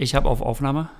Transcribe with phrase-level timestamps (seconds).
[0.00, 0.90] Ich habe auf Aufnahme.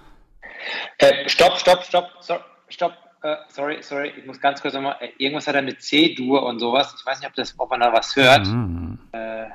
[0.98, 2.92] Äh, stopp, stopp, stopp, stopp, stopp.
[3.22, 4.96] Äh, sorry, sorry, ich muss ganz kurz nochmal.
[5.00, 6.94] Äh, irgendwas hat er mit C-Dur und sowas.
[6.98, 8.44] Ich weiß nicht, ob, das, ob man da was hört.
[8.44, 8.98] Hm.
[9.12, 9.46] Äh,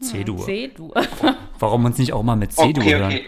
[0.00, 0.44] C-Dur.
[0.44, 0.94] C-Dur.
[1.60, 3.04] Warum uns nicht auch mal mit C-Dur okay, hören?
[3.04, 3.24] okay.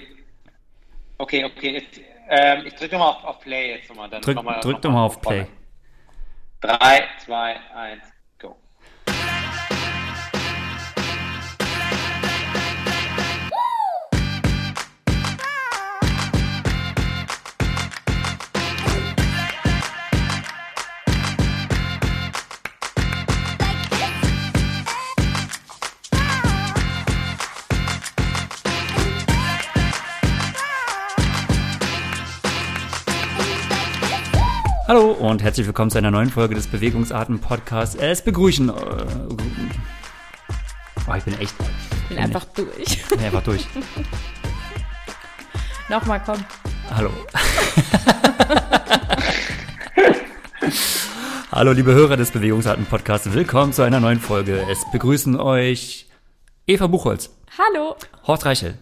[1.18, 1.72] Okay, okay.
[1.74, 4.10] Jetzt, ähm, ich drücke nochmal auf, auf Play jetzt nochmal.
[4.10, 5.46] Dann Drück, noch mal, drück noch auf Play.
[6.62, 8.02] 3, 2, 1,
[34.86, 37.94] Hallo und herzlich willkommen zu einer neuen Folge des Bewegungsarten-Podcasts.
[37.94, 38.68] Es begrüßen.
[38.68, 38.72] Äh,
[41.08, 41.54] oh, ich bin echt.
[41.58, 43.02] Ich bin einfach durch.
[43.16, 43.66] Nee, einfach durch.
[45.88, 46.44] Nochmal, komm.
[46.94, 47.08] Hallo.
[51.50, 53.32] Hallo, liebe Hörer des Bewegungsarten-Podcasts.
[53.32, 54.66] Willkommen zu einer neuen Folge.
[54.70, 56.10] Es begrüßen euch
[56.66, 57.96] Eva Buchholz, Hallo.
[58.26, 58.76] Horst Reichel.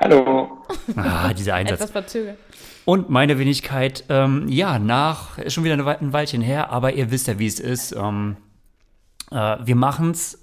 [0.00, 0.64] Hallo.
[0.96, 1.78] Ah, dieser Einsatz.
[1.78, 2.38] Etwas verzögert.
[2.84, 7.28] Und meine Wenigkeit, ähm, ja, nach, ist schon wieder ein Weilchen her, aber ihr wisst
[7.28, 7.92] ja, wie es ist.
[7.92, 8.36] Ähm,
[9.30, 10.38] äh, wir machen's,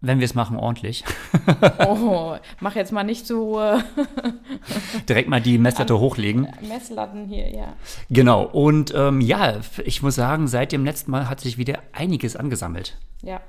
[0.00, 1.04] wenn wir es machen, ordentlich.
[1.86, 3.78] Oh, mach jetzt mal nicht so äh,
[5.08, 6.46] Direkt mal die Messlatte hochlegen.
[6.60, 7.72] Messlatten hier, ja.
[8.10, 8.42] Genau.
[8.44, 12.98] Und ähm, ja, ich muss sagen, seit dem letzten Mal hat sich wieder einiges angesammelt.
[13.22, 13.40] Ja.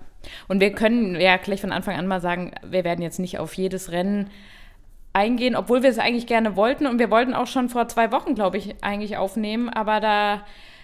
[0.47, 3.53] Und wir können ja gleich von Anfang an mal sagen, wir werden jetzt nicht auf
[3.53, 4.29] jedes Rennen
[5.19, 6.87] eingehen, obwohl wir es eigentlich gerne wollten.
[6.87, 9.69] Und wir wollten auch schon vor zwei Wochen, glaube ich, eigentlich aufnehmen.
[9.69, 10.41] Aber da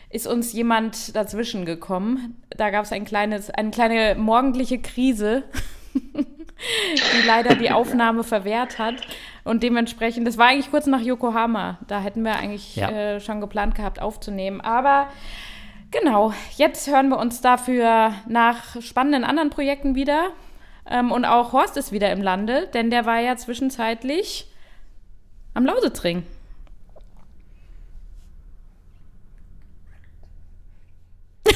[0.09, 2.41] ist uns jemand dazwischen gekommen.
[2.55, 5.43] Da gab es ein kleines, eine kleine morgendliche Krise,
[5.93, 8.95] die leider die Aufnahme verwehrt hat.
[9.43, 11.79] Und dementsprechend, das war eigentlich kurz nach Yokohama.
[11.87, 12.89] Da hätten wir eigentlich Ja.
[12.89, 14.61] äh, schon geplant gehabt aufzunehmen.
[14.61, 15.07] Aber
[15.91, 20.31] Genau, jetzt hören wir uns dafür nach spannenden anderen Projekten wieder.
[20.89, 24.47] Ähm, und auch Horst ist wieder im Lande, denn der war ja zwischenzeitlich
[25.53, 26.23] am Lausitzring.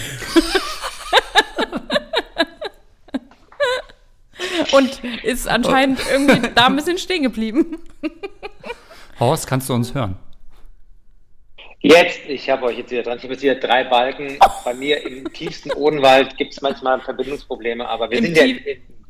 [4.71, 7.79] Und ist anscheinend irgendwie da ein bisschen stehen geblieben.
[9.19, 10.17] Horst, kannst du uns hören?
[11.81, 13.17] Jetzt, ich habe euch jetzt wieder dran.
[13.17, 14.37] Ich habe jetzt wieder drei Balken.
[14.65, 18.43] Bei mir im tiefsten Odenwald gibt es manchmal Verbindungsprobleme, aber wir Im sind ja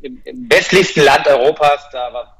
[0.01, 1.87] im, im, westlichsten Land Europas.
[1.91, 2.37] Da war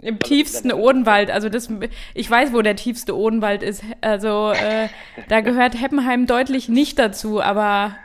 [0.00, 1.68] Im tiefsten Odenwald, also das,
[2.14, 3.82] ich weiß, wo der tiefste Odenwald ist.
[4.00, 4.88] Also äh,
[5.28, 7.96] da gehört Heppenheim deutlich nicht dazu, aber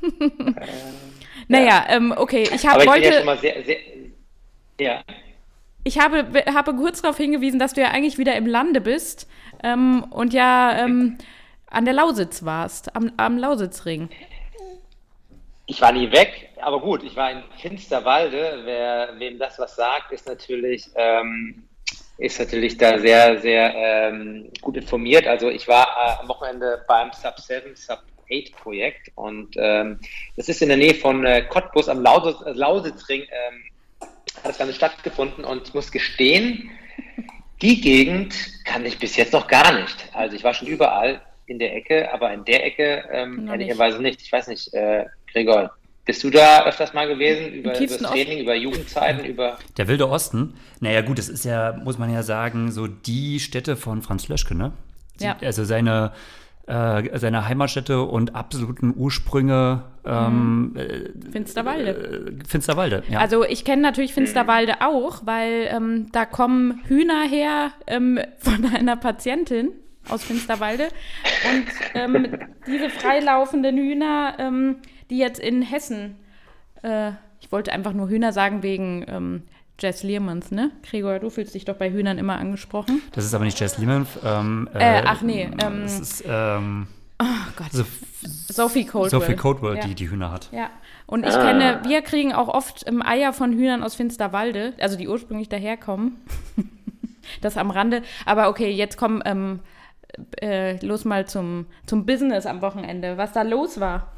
[1.48, 3.76] naja, ähm, okay, ich hab, aber ich bin ja wollte, schon mal sehr, sehr.
[4.80, 5.02] Ja.
[5.82, 9.28] ich habe, habe kurz darauf hingewiesen, dass du ja eigentlich wieder im Lande bist
[9.64, 11.18] ähm, und ja ähm,
[11.70, 14.08] an der Lausitz warst, am, am Lausitzring.
[15.70, 18.62] Ich war nie weg, aber gut, ich war in Finsterwalde.
[18.64, 21.68] Wer, wem das was sagt, ist natürlich, ähm,
[22.16, 25.26] ist natürlich da sehr, sehr ähm, gut informiert.
[25.26, 27.98] Also ich war äh, am Wochenende beim Sub 7, Sub
[28.32, 30.00] 8 Projekt und ähm,
[30.36, 33.64] das ist in der Nähe von äh, Cottbus am Lausitz, äh, Lausitzring, ähm,
[34.36, 36.70] hat das Ganze stattgefunden und ich muss gestehen,
[37.60, 38.34] die Gegend
[38.64, 40.08] kann ich bis jetzt noch gar nicht.
[40.14, 44.22] Also ich war schon überall in der Ecke, aber in der Ecke ähm, ehrlicherweise nicht.
[44.22, 45.70] Ich weiß nicht, äh, Gregor,
[46.04, 47.52] bist du da öfters mal gewesen?
[47.52, 49.58] Über, das Training, über Jugendzeiten, über...
[49.76, 50.54] Der Wilde Osten.
[50.80, 54.54] Naja, gut, das ist ja, muss man ja sagen, so die Stätte von Franz Löschke,
[54.54, 54.72] ne?
[55.16, 55.36] Sie- Ja.
[55.42, 56.12] Also seine,
[56.66, 61.90] äh, seine Heimatstätte und absoluten Ursprünge ähm, äh, Finsterwalde.
[62.40, 63.02] äh, Finsterwalde.
[63.10, 63.18] Ja.
[63.20, 68.96] Also ich kenne natürlich Finsterwalde auch, weil ähm, da kommen Hühner her ähm, von einer
[68.96, 69.72] Patientin
[70.08, 70.88] aus Finsterwalde.
[71.52, 74.76] Und ähm, diese freilaufenden Hühner, ähm,
[75.10, 76.16] die jetzt in Hessen,
[76.82, 79.42] äh, ich wollte einfach nur Hühner sagen wegen ähm,
[79.80, 80.72] Jess Liermans, ne?
[80.88, 83.00] Gregor, du fühlst dich doch bei Hühnern immer angesprochen.
[83.12, 84.06] das ist aber nicht Jess Lehman.
[84.24, 86.88] Ähm, Äh, ach nee, ähm, das ist ähm,
[87.20, 87.24] Oh
[87.56, 87.84] Gott, so,
[88.48, 89.20] Sophie Coldwell.
[89.20, 89.84] Sophie Coldwell, Ja.
[89.86, 90.48] die die Hühner hat.
[90.52, 90.70] Ja,
[91.06, 95.08] und ich kenne, wir kriegen auch oft ähm, Eier von Hühnern aus Finsterwalde, also die
[95.08, 96.16] ursprünglich daherkommen.
[97.40, 98.02] das am Rande.
[98.24, 99.60] Aber okay, jetzt komm ähm,
[100.40, 104.12] äh, los mal zum, zum Business am Wochenende, was da los war.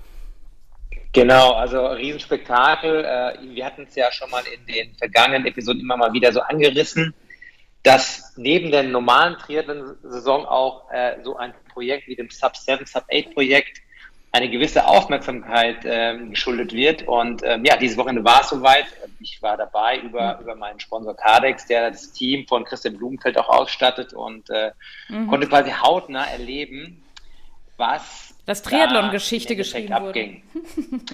[1.12, 3.04] Genau, also Riesenspektakel.
[3.04, 6.40] Äh, wir hatten es ja schon mal in den vergangenen Episoden immer mal wieder so
[6.40, 7.14] angerissen,
[7.82, 13.04] dass neben der normalen Triathlon-Saison auch äh, so ein Projekt wie dem Sub 7, Sub
[13.12, 13.80] 8 Projekt
[14.32, 17.02] eine gewisse Aufmerksamkeit ähm, geschuldet wird.
[17.08, 18.86] Und ähm, ja, dieses Wochenende war es soweit.
[19.18, 20.42] Ich war dabei über, mhm.
[20.42, 24.70] über meinen Sponsor Cardex, der das Team von Christian Blumenfeld auch ausstattet und äh,
[25.08, 25.26] mhm.
[25.26, 27.02] konnte quasi hautnah erleben,
[27.76, 30.42] was das Triathlon-Geschichte geschrieben abging.
[30.52, 31.04] wurde.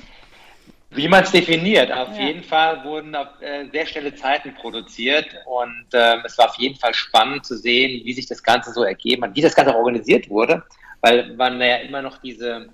[0.90, 1.92] Wie man es definiert.
[1.92, 2.28] Auf ja.
[2.28, 6.76] jeden Fall wurden auf, äh, sehr schnelle Zeiten produziert und äh, es war auf jeden
[6.76, 10.30] Fall spannend zu sehen, wie sich das Ganze so ergeben hat, wie das Ganze organisiert
[10.30, 10.62] wurde,
[11.02, 12.70] weil man ja immer noch diese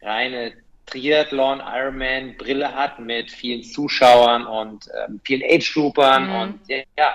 [0.00, 0.52] reine
[0.86, 6.36] Triathlon, Ironman Brille hat mit vielen Zuschauern und ähm, vielen Age-Groupern mhm.
[6.36, 7.14] und ja,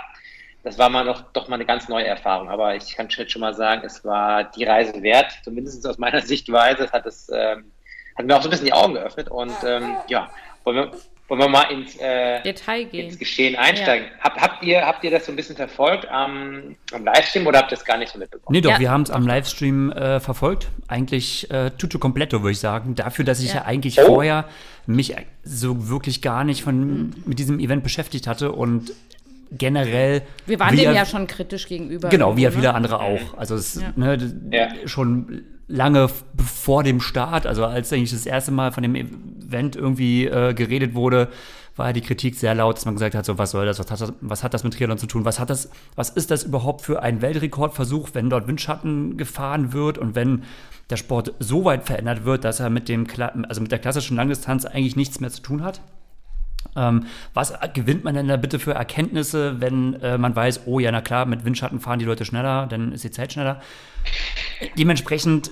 [0.64, 2.50] das war mal noch doch mal eine ganz neue Erfahrung.
[2.50, 6.84] Aber ich kann schon mal sagen, es war die Reise wert, zumindest aus meiner Sichtweise.
[6.84, 7.72] Es hat es ähm,
[8.20, 10.30] hat mir auch so ein bisschen die Augen geöffnet und ähm, ja,
[10.66, 10.92] wollen wir,
[11.30, 13.06] wollen wir mal ins, äh, Detail gehen.
[13.06, 14.08] ins Geschehen einsteigen.
[14.08, 14.24] Ja.
[14.24, 17.72] Hab, habt, ihr, habt ihr das so ein bisschen verfolgt am, am Livestream oder habt
[17.72, 18.54] ihr das gar nicht so mitbekommen?
[18.54, 18.80] Nee, doch, ja.
[18.80, 20.68] wir haben es am Livestream äh, verfolgt.
[20.90, 22.96] Eigentlich äh, tutto completo, würde ich sagen.
[22.96, 24.06] Dafür, dass ich ja, ja eigentlich oh.
[24.06, 24.46] vorher
[24.86, 28.92] mich so wirklich gar nicht von, mit diesem Event beschäftigt hatte und
[29.52, 30.22] generell.
[30.46, 32.10] Wir waren dem ja schon kritisch gegenüber.
[32.10, 33.38] Genau, wie ja viele andere auch.
[33.38, 34.18] Also es ne,
[34.86, 36.10] schon lange
[36.44, 40.96] vor dem Start, also als eigentlich das erste Mal von dem Event irgendwie äh, geredet
[40.96, 41.30] wurde,
[41.76, 43.90] war ja die Kritik sehr laut, dass man gesagt hat, so was soll das, was
[43.90, 46.44] hat das, was hat das mit Triathlon zu tun, was hat das, was ist das
[46.44, 50.44] überhaupt für ein Weltrekordversuch, wenn dort Windschatten gefahren wird und wenn
[50.90, 53.08] der Sport so weit verändert wird, dass er mit dem,
[53.48, 55.82] also mit der klassischen Langdistanz eigentlich nichts mehr zu tun hat.
[56.76, 60.92] Ähm, was gewinnt man denn da bitte für Erkenntnisse, wenn äh, man weiß, oh ja,
[60.92, 63.62] na klar, mit Windschatten fahren die Leute schneller, dann ist die Zeit schneller.
[64.78, 65.52] Dementsprechend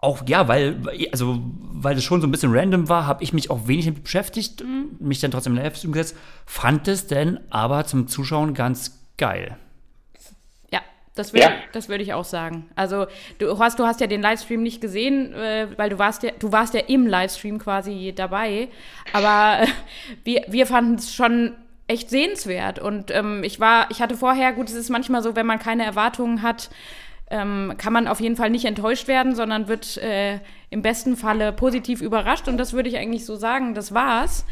[0.00, 0.80] auch, ja, weil,
[1.10, 4.04] also, weil es schon so ein bisschen random war, habe ich mich auch wenig damit
[4.04, 4.62] beschäftigt,
[5.00, 9.56] mich dann trotzdem in Livestream gesetzt, fand es denn aber zum Zuschauen ganz geil.
[11.18, 11.52] Das würde, ja.
[11.72, 12.68] das würde ich auch sagen.
[12.76, 13.06] Also
[13.38, 16.52] du hast, du hast ja den Livestream nicht gesehen, äh, weil du warst ja, du
[16.52, 18.68] warst ja im Livestream quasi dabei.
[19.12, 19.66] Aber äh,
[20.24, 21.54] wir, wir fanden es schon
[21.88, 22.78] echt sehenswert.
[22.78, 25.84] Und ähm, ich war, ich hatte vorher, gut, es ist manchmal so, wenn man keine
[25.84, 26.70] Erwartungen hat,
[27.30, 30.38] ähm, kann man auf jeden Fall nicht enttäuscht werden, sondern wird äh,
[30.70, 32.46] im besten Falle positiv überrascht.
[32.46, 34.44] Und das würde ich eigentlich so sagen, das war's.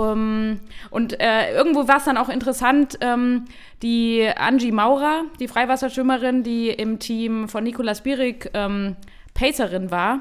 [0.00, 0.60] Um,
[0.90, 3.46] und äh, irgendwo war es dann auch interessant, ähm,
[3.82, 8.94] die Angie Maurer, die Freiwasserschwimmerin, die im Team von Nicolas Bierig ähm,
[9.34, 10.20] Pacerin war,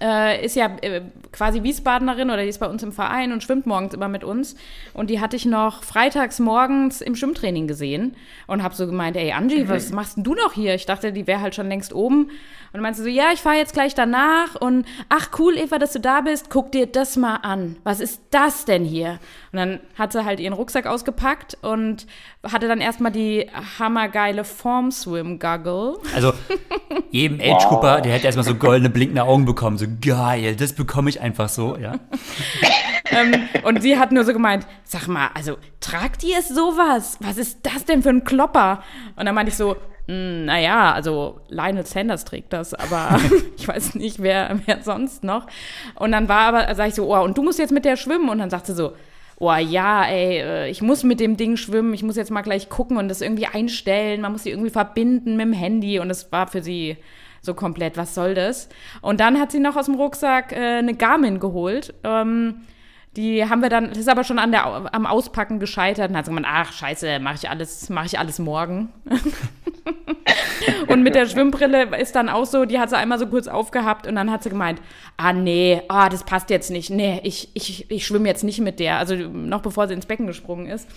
[0.00, 1.02] äh, ist ja äh,
[1.32, 4.56] quasi Wiesbadenerin oder die ist bei uns im Verein und schwimmt morgens immer mit uns.
[4.94, 8.16] Und die hatte ich noch freitags morgens im Schwimmtraining gesehen
[8.46, 10.74] und habe so gemeint, ey Angie, was machst denn du noch hier?
[10.74, 12.24] Ich dachte, die wäre halt schon längst oben.
[12.24, 12.30] Und
[12.72, 16.00] dann meinte so, ja, ich fahre jetzt gleich danach und ach cool, Eva, dass du
[16.00, 17.76] da bist, guck dir das mal an.
[17.84, 19.18] Was ist das denn hier?
[19.52, 22.06] Und dann hat sie halt ihren Rucksack ausgepackt und
[22.50, 25.98] hatte dann erstmal die hammergeile Form Swim Goggle.
[26.14, 26.32] Also
[27.10, 31.10] jedem Age Cooper, der hätte erstmal so goldene blinkende Augen bekommen, so geil, das bekomme
[31.10, 31.96] ich einfach so, ja.
[33.10, 37.18] ähm, und sie hat nur so gemeint, sag mal, also tragt ihr sowas?
[37.20, 38.82] Was ist das denn für ein Klopper?
[39.16, 39.76] Und dann meinte ich so,
[40.08, 43.20] hm, naja, also Lionel Sanders trägt das, aber
[43.56, 45.46] ich weiß nicht, wer, wer sonst noch.
[45.96, 48.28] Und dann war aber, sag ich so, oh, und du musst jetzt mit der schwimmen.
[48.28, 48.92] Und dann sagt sie so,
[49.42, 52.68] oh ja, ey, äh, ich muss mit dem Ding schwimmen, ich muss jetzt mal gleich
[52.68, 55.98] gucken und das irgendwie einstellen, man muss sie irgendwie verbinden mit dem Handy.
[55.98, 56.96] Und das war für sie
[57.40, 58.68] so komplett, was soll das?
[59.00, 61.92] Und dann hat sie noch aus dem Rucksack äh, eine Garmin geholt.
[62.04, 62.62] Ähm,
[63.16, 66.10] die haben wir dann, das ist aber schon an der, am Auspacken gescheitert.
[66.10, 68.92] Und hat sie gemeint, ach scheiße, mache ich alles, mache ich alles morgen.
[70.88, 74.06] und mit der Schwimmbrille ist dann auch so, die hat sie einmal so kurz aufgehabt
[74.06, 74.80] und dann hat sie gemeint,
[75.16, 76.90] ah nee, ah, das passt jetzt nicht.
[76.90, 78.98] Nee, ich, ich, ich schwimme jetzt nicht mit der.
[78.98, 80.88] Also noch bevor sie ins Becken gesprungen ist.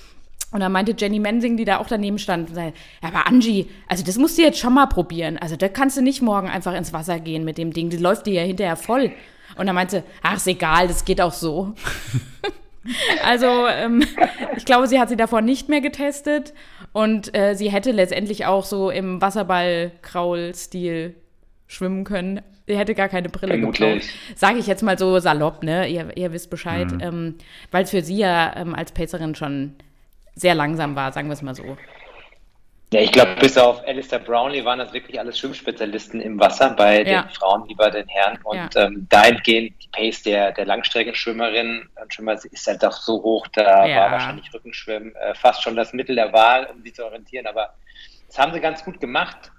[0.52, 4.18] Und dann meinte Jenny Mensing, die da auch daneben stand, ja, aber Angie, also das
[4.18, 5.38] musst du jetzt schon mal probieren.
[5.38, 7.90] Also da kannst du nicht morgen einfach ins Wasser gehen mit dem Ding.
[7.90, 9.12] Die läuft dir ja hinterher voll.
[9.58, 11.74] Und dann meinte, ach, ist egal, das geht auch so.
[13.24, 14.04] also, ähm,
[14.58, 16.54] ich glaube, sie hat sie davor nicht mehr getestet
[16.94, 21.16] und äh, sie hätte letztendlich auch so im Wasserball-Kraul-Stil
[21.68, 22.42] schwimmen können.
[22.68, 24.04] Sie hätte gar keine Brille gebraucht.
[24.36, 25.88] Sage ich jetzt mal so salopp, ne?
[25.88, 26.92] Ihr, ihr wisst Bescheid.
[26.92, 27.00] Mhm.
[27.00, 27.36] Ähm,
[27.72, 29.76] Weil es für sie ja ähm, als Pacerin schon
[30.36, 31.78] sehr langsam war, sagen wir es mal so.
[32.94, 37.04] Ja, ich glaube, bis auf Alistair Brownlee waren das wirklich alles Schwimmspezialisten im Wasser, bei
[37.04, 37.24] ja.
[37.24, 38.40] den Frauen wie bei den Herren.
[38.44, 38.86] Und ja.
[38.86, 43.86] ähm, dahingehend die Pace der, der Langstreckenschwimmerinnen und Schwimmer ist halt doch so hoch, da
[43.86, 43.98] ja.
[43.98, 47.48] war wahrscheinlich Rückenschwimmen äh, fast schon das Mittel der Wahl, um sie zu orientieren.
[47.48, 47.74] Aber
[48.28, 49.52] das haben sie ganz gut gemacht.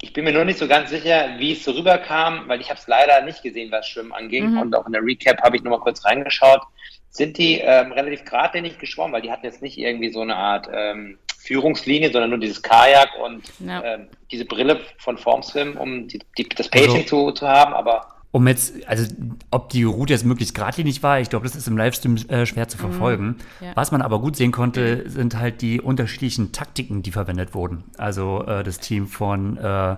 [0.00, 2.78] Ich bin mir nur nicht so ganz sicher, wie es so rüberkam, weil ich habe
[2.78, 4.50] es leider nicht gesehen, was Schwimmen anging.
[4.50, 4.58] Mhm.
[4.58, 6.60] Und auch in der Recap habe ich nochmal kurz reingeschaut.
[7.08, 10.68] Sind die ähm, relativ geradlinig geschwommen, weil die hatten jetzt nicht irgendwie so eine Art
[10.70, 13.82] ähm, Führungslinie, sondern nur dieses Kajak und ja.
[13.84, 18.08] ähm, diese Brille von Formswim, um die, die, das Pacing also, zu, zu haben, aber
[18.34, 19.06] um jetzt, also
[19.52, 22.66] ob die Route jetzt möglichst geradlinig war, ich glaube, das ist im Livestream äh, schwer
[22.66, 22.80] zu mhm.
[22.80, 23.26] verfolgen.
[23.26, 23.72] Mhm, ja.
[23.76, 27.84] Was man aber gut sehen konnte, sind halt die unterschiedlichen Taktiken, die verwendet wurden.
[27.96, 29.94] Also äh, das Team von, äh,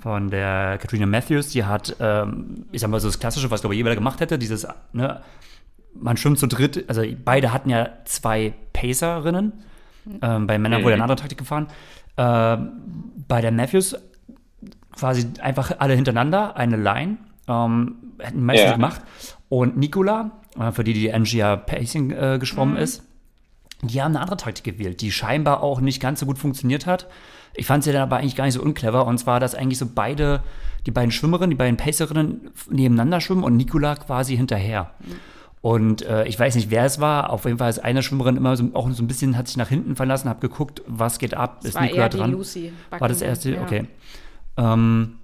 [0.00, 3.74] von der Katrina Matthews, die hat, ähm, ich sag mal so das Klassische, was glaube
[3.74, 5.22] ich jeder gemacht hätte, dieses, ne,
[5.94, 9.52] man schwimmt zu dritt, also beide hatten ja zwei Pacerinnen.
[10.22, 11.68] Ähm, bei Männern wurde eine andere Taktik gefahren.
[12.16, 12.72] Ähm,
[13.28, 13.96] bei der Matthews
[14.96, 18.72] quasi einfach alle hintereinander, eine Line ähm, hätten die meisten ja.
[18.72, 19.02] gemacht.
[19.48, 22.80] Und Nikola, äh, für die die Angia Pacing äh, geschwommen mhm.
[22.80, 23.02] ist,
[23.82, 27.06] die haben eine andere Taktik gewählt, die scheinbar auch nicht ganz so gut funktioniert hat.
[27.54, 29.06] Ich fand sie dann aber eigentlich gar nicht so unclever.
[29.06, 30.42] Und zwar, dass eigentlich so beide,
[30.86, 34.92] die beiden Schwimmerinnen, die beiden Pacerinnen nebeneinander schwimmen und Nikola quasi hinterher.
[35.00, 35.16] Mhm.
[35.66, 37.30] Und äh, ich weiß nicht, wer es war.
[37.30, 39.68] Auf jeden Fall ist eine Schwimmerin immer so, auch so ein bisschen, hat sich nach
[39.68, 41.56] hinten verlassen, hat geguckt, was geht ab.
[41.56, 42.30] Das ist war Nikola eher dran?
[42.30, 43.50] Die Lucy war das erste?
[43.50, 43.62] Ja.
[43.62, 43.88] Okay.
[44.56, 45.16] Ähm,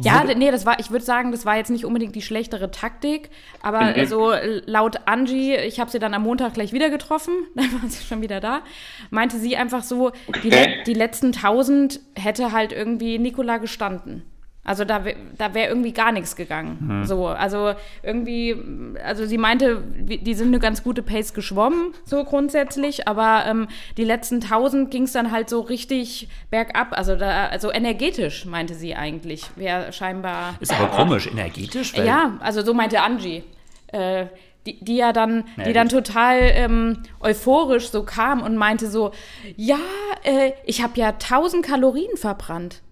[0.00, 3.30] ja, nee, das war, ich würde sagen, das war jetzt nicht unbedingt die schlechtere Taktik,
[3.62, 4.06] aber mhm.
[4.06, 4.32] so
[4.64, 8.22] laut Angie, ich habe sie dann am Montag gleich wieder getroffen, dann war sie schon
[8.22, 8.62] wieder da,
[9.10, 10.80] meinte sie einfach so, okay.
[10.84, 14.24] die, die letzten tausend hätte halt irgendwie Nikola gestanden.
[14.66, 15.04] Also da,
[15.38, 16.78] da wäre irgendwie gar nichts gegangen.
[16.80, 17.04] Mhm.
[17.04, 18.56] So, also irgendwie,
[19.02, 24.02] also sie meinte, die sind eine ganz gute Pace geschwommen, so grundsätzlich, aber ähm, die
[24.02, 28.96] letzten tausend ging es dann halt so richtig bergab, also da, also energetisch, meinte sie
[28.96, 29.44] eigentlich.
[29.54, 30.54] Wäre scheinbar.
[30.58, 31.94] Ist aber komisch, energetisch?
[31.94, 33.44] ja, also so meinte Angie.
[33.92, 34.26] Äh,
[34.66, 39.12] die, die ja dann, ja, die dann total ähm, euphorisch so kam und meinte so,
[39.56, 39.78] ja,
[40.24, 42.82] äh, ich habe ja tausend Kalorien verbrannt.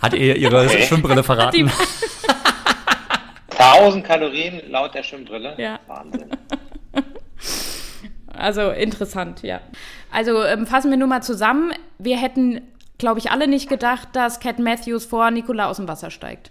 [0.00, 0.82] Hat ihr ihre okay.
[0.82, 1.70] Schwimmbrille verraten?
[3.50, 5.54] 1000 Kalorien laut der Schwimmbrille?
[5.58, 5.80] Ja.
[5.86, 6.30] Wahnsinn.
[8.36, 9.60] Also interessant, ja.
[10.10, 11.72] Also ähm, fassen wir nur mal zusammen.
[11.98, 12.60] Wir hätten,
[12.98, 16.50] glaube ich, alle nicht gedacht, dass Cat Matthews vor Nicola aus dem Wasser steigt.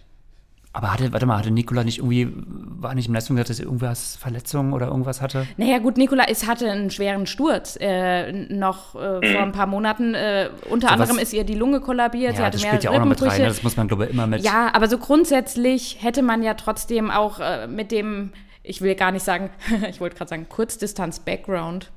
[0.76, 3.66] Aber hatte, warte mal, hatte Nikola nicht irgendwie, war nicht im Leistung gesagt, dass er
[3.66, 5.46] irgendwas, Verletzungen oder irgendwas hatte?
[5.56, 10.16] Naja, gut, Nikola ist, hatte einen schweren Sturz äh, noch äh, vor ein paar Monaten.
[10.16, 12.32] Äh, unter so anderem was, ist ihr die Lunge kollabiert.
[12.32, 13.48] Ja, sie hatte das spielt ja auch noch mit rein, ne?
[13.48, 14.44] das muss man, glaube ich, immer mit.
[14.44, 18.32] Ja, aber so grundsätzlich hätte man ja trotzdem auch äh, mit dem,
[18.64, 19.52] ich will gar nicht sagen,
[19.90, 21.92] ich wollte gerade sagen, Kurzdistanz-Background.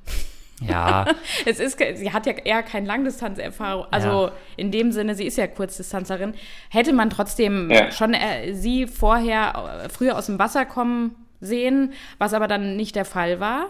[0.60, 1.06] Ja.
[1.46, 3.86] es ist, sie hat ja eher keine Langdistanzerfahrung.
[3.90, 4.32] Also ja.
[4.56, 6.34] in dem Sinne, sie ist ja Kurzdistanzerin.
[6.70, 7.90] Hätte man trotzdem ja.
[7.90, 12.96] schon äh, sie vorher, äh, früher aus dem Wasser kommen sehen, was aber dann nicht
[12.96, 13.66] der Fall war.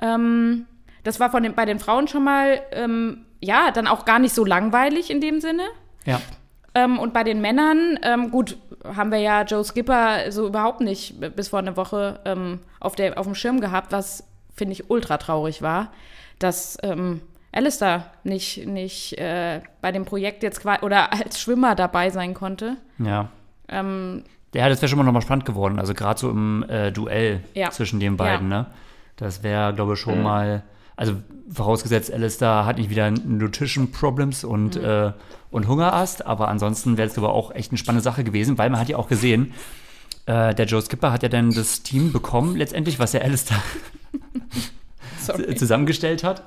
[0.00, 0.66] Ähm,
[1.02, 4.34] das war von den, bei den Frauen schon mal, ähm, ja, dann auch gar nicht
[4.34, 5.64] so langweilig in dem Sinne.
[6.06, 6.20] Ja.
[6.74, 11.36] Ähm, und bei den Männern, ähm, gut, haben wir ja Joe Skipper so überhaupt nicht
[11.36, 15.18] bis vor einer Woche ähm, auf, der, auf dem Schirm gehabt, was finde ich ultra
[15.18, 15.90] traurig war
[16.38, 17.20] dass ähm,
[17.52, 22.76] Alistair nicht, nicht äh, bei dem Projekt jetzt quasi oder als Schwimmer dabei sein konnte.
[22.98, 23.28] Ja.
[23.68, 25.78] Ähm, ja, das wäre schon mal nochmal spannend geworden.
[25.78, 27.70] Also gerade so im äh, Duell ja.
[27.70, 28.62] zwischen den beiden, ja.
[28.62, 28.66] ne?
[29.16, 30.24] Das wäre, glaube ich, schon mhm.
[30.24, 30.62] mal.
[30.96, 31.14] Also
[31.50, 34.84] vorausgesetzt, Alistair hat nicht wieder Nutrition Problems und, mhm.
[34.84, 35.12] äh,
[35.50, 38.78] und Hungerast, aber ansonsten wäre es aber auch echt eine spannende Sache gewesen, weil man
[38.78, 39.54] hat ja auch gesehen,
[40.26, 43.62] äh, der Joe Skipper hat ja dann das Team bekommen, letztendlich, was ja Alistair
[45.56, 46.42] zusammengestellt hat.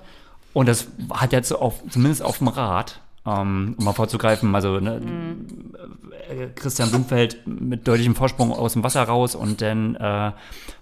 [0.54, 5.00] Und das hat jetzt auf, zumindest auf dem Rad, ähm, um mal vorzugreifen, also ne,
[5.00, 6.56] mhm.
[6.56, 10.32] Christian Blumfeld mit deutlichem Vorsprung aus dem Wasser raus und dann äh,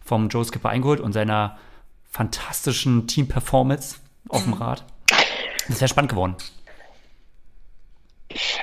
[0.04, 1.58] vom Joe Skipper eingeholt und seiner
[2.10, 3.98] fantastischen Team-Performance
[4.30, 4.62] auf dem mhm.
[4.62, 4.86] Rad.
[5.68, 6.36] Das wäre spannend geworden.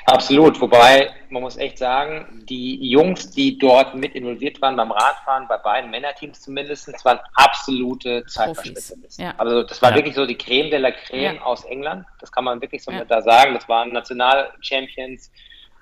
[0.06, 5.46] Absolut, wobei man muss echt sagen, die Jungs, die dort mit involviert waren beim Radfahren,
[5.46, 9.24] bei beiden Männerteams zumindest, waren absolute Zeitverspezialisten.
[9.24, 9.34] Ja.
[9.38, 9.96] Also das war ja.
[9.96, 11.42] wirklich so die Creme de la Creme ja.
[11.42, 13.04] aus England, das kann man wirklich so ja.
[13.04, 13.54] da sagen.
[13.54, 15.30] Das waren Nationalchampions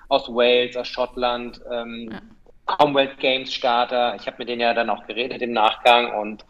[0.09, 2.13] aus Wales, aus Schottland, ähm,
[2.65, 4.15] Commonwealth Games Starter.
[4.15, 6.45] Ich habe mit denen ja dann auch geredet im Nachgang und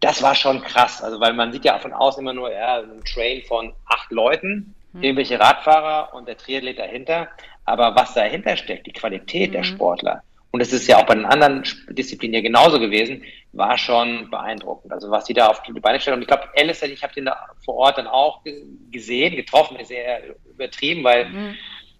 [0.00, 1.02] das war schon krass.
[1.02, 4.75] Also weil man sieht ja von außen immer nur ja, einen Train von acht Leuten
[4.96, 5.02] mhm.
[5.02, 7.28] irgendwelche Radfahrer und der Triathlet dahinter.
[7.64, 9.54] Aber was dahinter steckt, die Qualität mhm.
[9.54, 10.22] der Sportler,
[10.56, 13.22] und es ist ja auch bei den anderen Disziplinen ja genauso gewesen,
[13.52, 14.90] war schon beeindruckend.
[14.90, 16.14] Also was die da auf die Beine stellen.
[16.14, 18.40] Und ich glaube, Alice, ich habe den da vor Ort dann auch
[18.90, 21.54] gesehen, getroffen, ist eher übertrieben, weil mhm.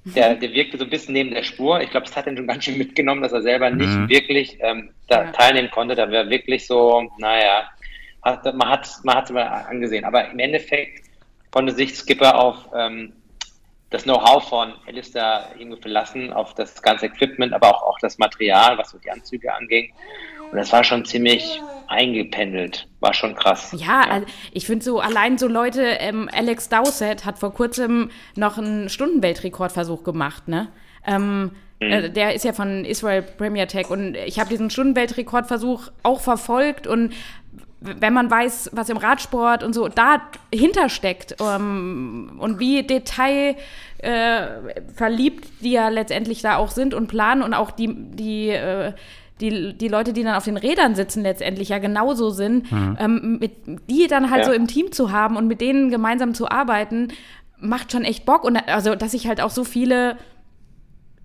[0.05, 1.83] der, der wirkte so ein bisschen neben der Spur.
[1.83, 4.09] Ich glaube, das hat ihn schon ganz schön mitgenommen, dass er selber nicht mhm.
[4.09, 5.33] wirklich ähm, da ja.
[5.33, 5.95] teilnehmen konnte.
[5.95, 7.69] Da wäre wirklich so, naja,
[8.23, 10.07] hat, man hat man es mal angesehen.
[10.07, 11.06] Aber im Endeffekt
[11.57, 13.15] konnte sich Skipper auf ähm,
[13.89, 18.77] das Know-how von Alistair irgendwie verlassen, auf das ganze Equipment, aber auch, auch das Material,
[18.77, 19.91] was so die Anzüge anging.
[20.51, 22.87] Und das war schon ziemlich eingependelt.
[23.01, 23.75] War schon krass.
[23.75, 24.01] Ja, ja.
[24.03, 28.91] Also ich finde so, allein so Leute, ähm, Alex Dowsett hat vor kurzem noch einen
[28.91, 30.69] Stundenweltrekordversuch gemacht, ne?
[31.07, 31.91] Ähm, mhm.
[31.91, 36.87] äh, der ist ja von Israel Premier Tech und ich habe diesen Stundenweltrekordversuch auch verfolgt
[36.87, 37.15] und
[37.99, 43.57] wenn man weiß, was im Radsport und so dahinter steckt um, ähm, und wie Detail
[43.99, 44.47] äh,
[44.95, 48.93] verliebt die ja letztendlich da auch sind und planen und auch die, die äh,
[49.41, 52.97] die, die Leute, die dann auf den Rädern sitzen, letztendlich ja genauso sind, mhm.
[52.99, 53.53] ähm, mit,
[53.91, 54.47] die dann halt ja.
[54.47, 57.09] so im Team zu haben und mit denen gemeinsam zu arbeiten,
[57.59, 58.45] macht schon echt Bock.
[58.45, 60.17] Und also, dass ich halt auch so viele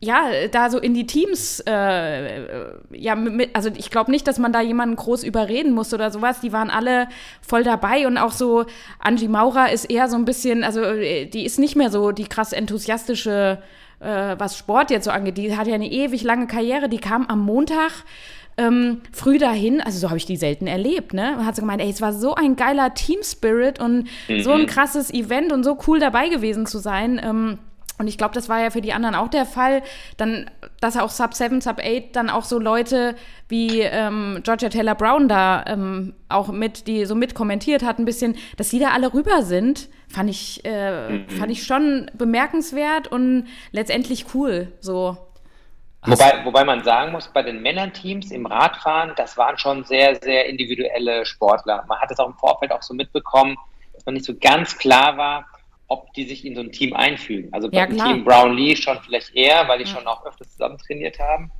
[0.03, 2.43] ja, da so in die Teams, äh,
[2.91, 6.41] ja, mit, also ich glaube nicht, dass man da jemanden groß überreden muss oder sowas.
[6.41, 7.07] Die waren alle
[7.41, 8.65] voll dabei und auch so,
[8.99, 12.23] Angie Maurer ist eher so ein bisschen, also äh, die ist nicht mehr so die
[12.23, 13.59] krass enthusiastische
[13.99, 15.37] äh, was Sport jetzt so angeht.
[15.37, 16.89] Die hat ja eine ewig lange Karriere.
[16.89, 17.91] Die kam am Montag
[18.57, 21.37] ähm, früh dahin, also so habe ich die selten erlebt, ne?
[21.37, 24.41] Und hat so gemeint, ey, es war so ein geiler Team Spirit und mhm.
[24.41, 24.65] so ein mhm.
[24.65, 27.21] krasses Event und so cool dabei gewesen zu sein.
[27.23, 27.59] Ähm,
[28.01, 29.83] und ich glaube, das war ja für die anderen auch der Fall,
[30.17, 33.15] dann, dass auch Sub 7, Sub 8 dann auch so Leute
[33.47, 38.05] wie ähm, Georgia Taylor Brown da ähm, auch mit, die so mit kommentiert hat, ein
[38.05, 41.29] bisschen, dass die da alle rüber sind, fand ich, äh, mhm.
[41.29, 44.71] fand ich schon bemerkenswert und letztendlich cool.
[44.79, 45.15] So.
[46.03, 50.47] Wobei, wobei man sagen muss, bei den Männerteams im Radfahren, das waren schon sehr, sehr
[50.47, 51.85] individuelle Sportler.
[51.87, 53.55] Man hat es auch im Vorfeld auch so mitbekommen,
[53.93, 55.45] dass man nicht so ganz klar war,
[55.91, 57.49] ob die sich in so ein Team einfügen.
[57.51, 59.95] Also ja, beim Team Brownlee schon vielleicht eher, weil die ja.
[59.95, 61.51] schon auch öfters zusammen trainiert haben.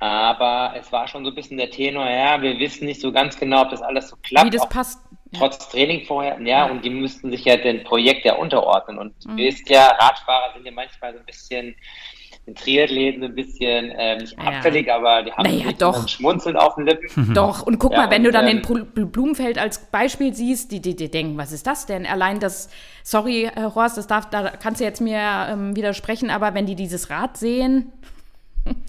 [0.00, 3.38] Aber es war schon so ein bisschen der Tenor, ja, wir wissen nicht so ganz
[3.38, 4.46] genau, ob das alles so klappt.
[4.46, 5.00] Wie das passt.
[5.32, 8.98] Trotz Training vorher, ja, ja, und die müssten sich ja dem Projekt ja unterordnen.
[8.98, 9.38] Und mhm.
[9.38, 11.74] ihr wisst ja, Radfahrer sind ja manchmal so ein bisschen
[12.46, 14.44] in Triathleten ein bisschen äh, nicht ja.
[14.44, 16.06] abfällig, aber die haben naja, doch.
[16.08, 17.08] Schmunzeln auf den Lippen.
[17.14, 17.34] Mhm.
[17.34, 20.70] Doch, und guck ja, mal, wenn und, du dann ähm, den Blumenfeld als Beispiel siehst,
[20.70, 22.04] die, die, die denken, was ist das denn?
[22.04, 22.68] Allein das,
[23.02, 26.74] sorry, äh, Horst, das darf, da kannst du jetzt mir ähm, widersprechen, aber wenn die
[26.74, 27.92] dieses Rad sehen,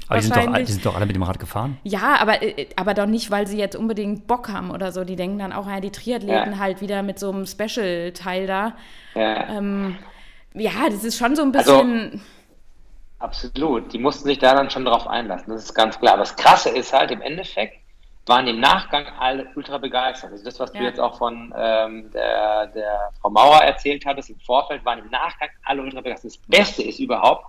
[0.07, 1.77] aber die sind, doch, die sind, doch, alle mit dem Rad gefahren.
[1.83, 5.03] Ja, aber, äh, aber doch nicht, weil sie jetzt unbedingt Bock haben oder so.
[5.03, 6.59] Die denken dann auch, ja, die Triathleten ja.
[6.59, 8.73] halt wieder mit so einem Special-Teil da.
[9.15, 9.57] Ja.
[9.57, 9.97] Ähm,
[10.53, 12.03] ja, das ist schon so ein also bisschen.
[12.03, 12.19] Also,
[13.19, 13.93] Absolut.
[13.93, 16.13] Die mussten sich da dann schon drauf einlassen, das ist ganz klar.
[16.13, 17.77] Aber das Krasse ist halt, im Endeffekt
[18.27, 20.31] waren im Nachgang alle ultra begeistert.
[20.31, 20.79] Also das, was ja.
[20.79, 25.09] du jetzt auch von ähm, der, der Frau Mauer erzählt hattest, im Vorfeld waren im
[25.09, 26.31] Nachgang alle ultra begeistert.
[26.31, 27.45] Das Beste ist überhaupt,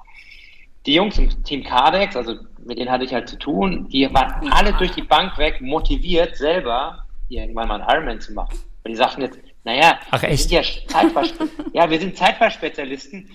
[0.84, 4.52] die Jungs im Team Cardex, also mit denen hatte ich halt zu tun, die waren
[4.52, 8.56] alle durch die Bank weg motiviert, selber irgendwann mal einen Ironman zu machen.
[8.82, 10.62] Weil die sagten jetzt, naja, Ach, wir sind ja,
[11.72, 13.28] ja, wir sind Zeitfahrspezialisten,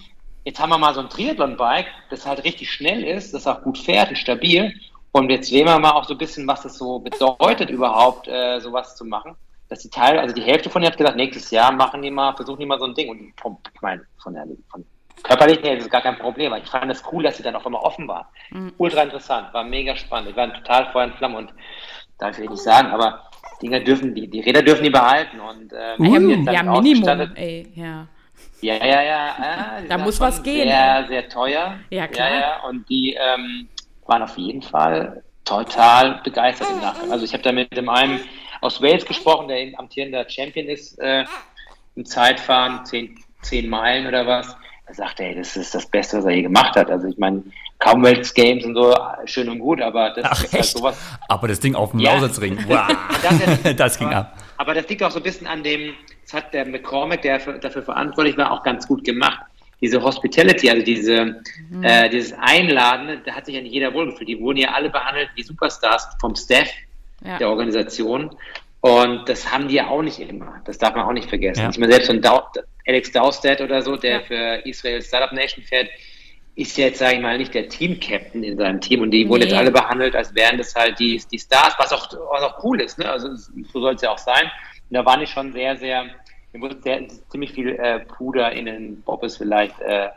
[0.43, 3.77] jetzt haben wir mal so ein Triathlon-Bike, das halt richtig schnell ist, das auch gut
[3.77, 4.73] fährt und stabil.
[5.11, 8.59] Und jetzt sehen wir mal auch so ein bisschen, was das so bedeutet, überhaupt äh,
[8.59, 9.35] sowas zu machen.
[9.69, 12.33] Dass die Teil, also die Hälfte von denen hat gesagt, nächstes Jahr machen die mal,
[12.35, 13.09] versuchen die mal so ein Ding.
[13.09, 13.33] Und
[13.73, 14.85] ich meine, von der von
[15.23, 16.53] körperlich her ist es gar kein Problem.
[16.53, 18.25] Aber ich fand es cool, dass sie dann auch immer offen waren.
[18.51, 18.73] Mhm.
[18.77, 20.31] Ultra interessant, war mega spannend.
[20.31, 21.53] Ich war total Feuer in Flammen und
[22.17, 23.29] darf ich nicht sagen, aber
[23.61, 25.39] Dinger dürfen, die, die Räder dürfen die behalten.
[25.39, 26.07] Und ähm,
[26.47, 28.07] uh, ja, Minimum, ey, ja.
[28.61, 29.01] Ja, ja, ja.
[29.03, 30.67] ja da muss was gehen.
[30.67, 31.79] Sehr, sehr teuer.
[31.89, 32.29] Ja, klar.
[32.29, 32.63] Ja, ja.
[32.67, 33.67] Und die ähm,
[34.05, 37.11] waren auf jeden Fall total begeistert im Nachgang.
[37.11, 38.19] Also ich habe da mit dem einen
[38.61, 41.25] aus Wales gesprochen, der amtierender Champion ist äh,
[41.95, 44.55] im Zeitfahren, zehn, zehn Meilen oder was.
[44.85, 46.89] Er sagte, ey, das ist das Beste, was er je gemacht hat.
[46.89, 47.43] Also ich meine,
[47.79, 48.95] Commonwealth Games und so,
[49.25, 50.97] schön und gut, aber das Ach, ist halt sowas.
[51.27, 52.13] Aber das Ding auf dem ja.
[52.13, 52.87] Lausitzring, wow.
[53.63, 54.37] das, das ging ab.
[54.61, 57.57] Aber das liegt auch so ein bisschen an dem, das hat der McCormack, der für,
[57.57, 59.39] dafür verantwortlich war, auch ganz gut gemacht.
[59.81, 61.83] Diese Hospitality, also diese, mhm.
[61.83, 64.29] äh, dieses Einladen, da hat sich ja nicht jeder wohlgefühlt.
[64.29, 66.69] Die wurden ja alle behandelt wie Superstars vom Staff
[67.25, 67.39] ja.
[67.39, 68.35] der Organisation.
[68.81, 70.61] Und das haben die ja auch nicht immer.
[70.65, 71.61] Das darf man auch nicht vergessen.
[71.61, 71.69] Ja.
[71.71, 72.23] Ich meine, selbst so ein
[72.87, 74.19] Alex Dowstead oder so, der ja.
[74.19, 75.89] für Israel Startup Nation fährt,
[76.55, 79.29] ist jetzt, sage ich mal, nicht der Team-Captain in seinem Team und die nee.
[79.29, 82.63] wurden jetzt alle behandelt, als wären das halt die, die Stars, was auch, was auch
[82.63, 83.09] cool ist, ne?
[83.09, 84.43] Also so soll es ja auch sein.
[84.89, 86.05] Und da waren die schon sehr, sehr,
[86.51, 89.79] mir wurde sehr, ziemlich viel äh, Puder in den Bobbes vielleicht.
[89.79, 90.09] Äh,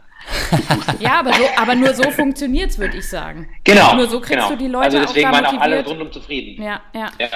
[1.01, 3.49] ja, aber, so, aber nur so funktioniert es, würde ich sagen.
[3.63, 3.95] Genau.
[3.95, 4.49] Nur so kriegst genau.
[4.51, 6.63] du die Leute Also deswegen auch waren auch alle rundum zufrieden.
[6.63, 7.11] Ja, ja.
[7.19, 7.29] ja.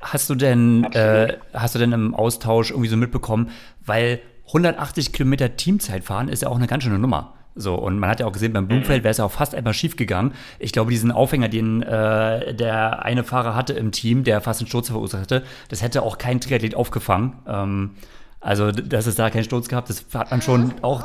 [0.00, 3.50] Hast du denn, äh, hast du denn im Austausch irgendwie so mitbekommen,
[3.84, 7.34] weil 180 Kilometer Teamzeit fahren ist ja auch eine ganz schöne Nummer.
[7.54, 9.04] So, und man hat ja auch gesehen, beim Blumfeld mhm.
[9.04, 10.32] wäre es ja auch fast einmal schief gegangen.
[10.58, 14.68] Ich glaube, diesen Aufhänger, den äh, der eine Fahrer hatte im Team, der fast einen
[14.68, 17.34] Sturz verursacht hatte, das hätte auch kein Triathlet aufgefangen.
[17.46, 17.90] Ähm,
[18.40, 21.04] also, dass es da keinen Sturz gab, das hat man schon auch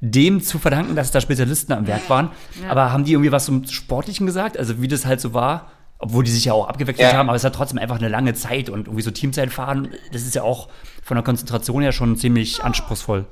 [0.00, 2.30] dem zu verdanken, dass da Spezialisten am Werk waren.
[2.62, 2.70] Ja.
[2.70, 4.56] Aber haben die irgendwie was zum Sportlichen gesagt?
[4.56, 5.72] Also, wie das halt so war?
[6.02, 7.18] obwohl die sich ja auch abgewechselt ja.
[7.18, 10.22] haben, aber es hat trotzdem einfach eine lange Zeit und irgendwie so Teamzeit fahren, das
[10.22, 10.68] ist ja auch
[11.02, 13.26] von der Konzentration her schon ziemlich anspruchsvoll.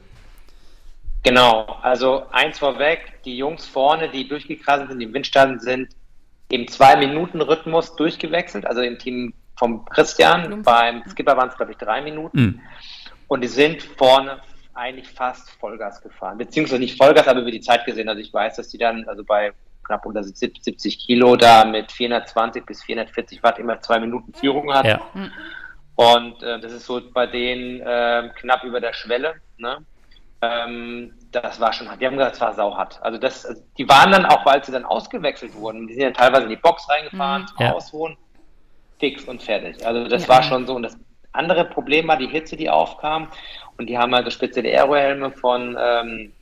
[1.22, 5.88] Genau, also eins vorweg, die Jungs vorne, die durchgekraselt sind, die im Windstand sind,
[6.50, 12.00] im Zwei-Minuten-Rhythmus durchgewechselt, also im Team vom Christian, beim Skipper waren es, glaube ich, drei
[12.00, 12.40] Minuten.
[12.40, 12.60] Mhm.
[13.26, 14.40] Und die sind vorne
[14.74, 18.08] eigentlich fast Vollgas gefahren, beziehungsweise nicht Vollgas, aber über die Zeit gesehen.
[18.08, 19.52] Also ich weiß, dass die dann, also bei
[19.82, 24.86] knapp unter 70 Kilo da mit 420 bis 440 Watt immer zwei Minuten Führung hat.
[24.86, 25.00] Ja.
[25.96, 29.34] Und äh, das ist so bei denen äh, knapp über der Schwelle.
[29.56, 29.78] Ne?
[30.40, 32.00] Ähm, das war schon hart.
[32.00, 33.00] Die haben gesagt, es war sauhart.
[33.02, 36.14] Also das, also die waren dann auch, weil sie dann ausgewechselt wurden, die sind dann
[36.14, 37.64] teilweise in die Box reingefahren, mhm.
[37.64, 37.72] ja.
[37.72, 38.16] ausruhen,
[38.98, 39.84] fix und fertig.
[39.84, 40.28] Also das ja.
[40.28, 40.76] war schon so.
[40.76, 40.96] Und das
[41.32, 43.28] andere Problem war die Hitze, die aufkam.
[43.76, 46.32] Und die haben also spezielle Aerohelme von ähm,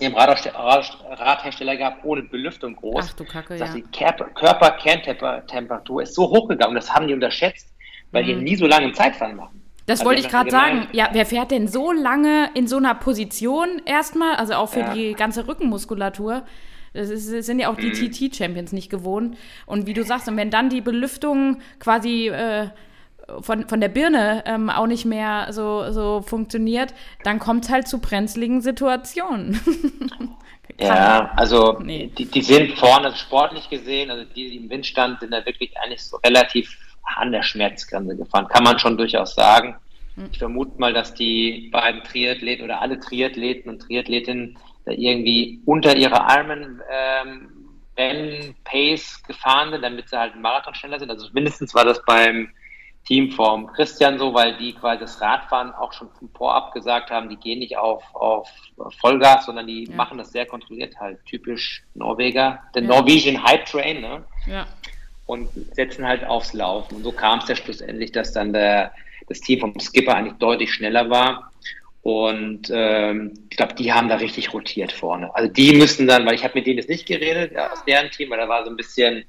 [0.00, 3.08] ihrem Radhersteller gehabt, ohne Belüftung groß.
[3.10, 3.72] Ach du Kacke, ja.
[3.72, 7.72] Die Körperkerntemperatur ist so hochgegangen, das haben die unterschätzt,
[8.12, 8.26] weil mhm.
[8.26, 9.57] die nie so lange im Zeitfahren machen.
[9.88, 10.86] Das also wollte ich gerade sagen.
[10.92, 14.92] Ja, wer fährt denn so lange in so einer Position erstmal, also auch für ja.
[14.92, 16.42] die ganze Rückenmuskulatur?
[16.92, 18.12] Das, ist, das sind ja auch die mhm.
[18.12, 19.38] TT-Champions nicht gewohnt.
[19.64, 22.68] Und wie du sagst, und wenn dann die Belüftung quasi äh,
[23.40, 26.92] von, von der Birne ähm, auch nicht mehr so, so funktioniert,
[27.24, 29.58] dann kommt es halt zu brenzligen Situationen.
[30.78, 32.12] ja, also nee.
[32.18, 36.02] die, die sind vorne sportlich gesehen, also die, die im Windstand sind da wirklich eigentlich
[36.02, 39.76] so relativ an der Schmerzgrenze gefahren, kann man schon durchaus sagen.
[40.14, 40.28] Hm.
[40.32, 45.96] Ich vermute mal, dass die beiden Triathleten oder alle Triathleten und Triathletinnen da irgendwie unter
[45.96, 51.10] ihre Armen ähm, Pace gefahren sind, damit sie halt einen Marathon schneller sind.
[51.10, 52.48] Also mindestens war das beim
[53.04, 57.36] Team vom Christian so, weil die quasi das Radfahren auch schon vorab gesagt haben, die
[57.36, 58.48] gehen nicht auf, auf
[59.00, 59.96] Vollgas, sondern die ja.
[59.96, 61.24] machen das sehr kontrolliert halt.
[61.24, 62.88] Typisch Norweger, der ja.
[62.88, 64.24] Norwegian Hype Train, ne?
[64.46, 64.66] Ja
[65.28, 66.96] und setzen halt aufs Laufen.
[66.96, 68.92] Und so kam es ja schlussendlich, dass dann der,
[69.28, 71.52] das Team vom Skipper eigentlich deutlich schneller war.
[72.00, 75.32] Und ähm, ich glaube, die haben da richtig rotiert vorne.
[75.34, 78.10] Also die müssen dann, weil ich habe mit denen jetzt nicht geredet, ja, aus deren
[78.10, 79.24] Team, weil da war so ein bisschen,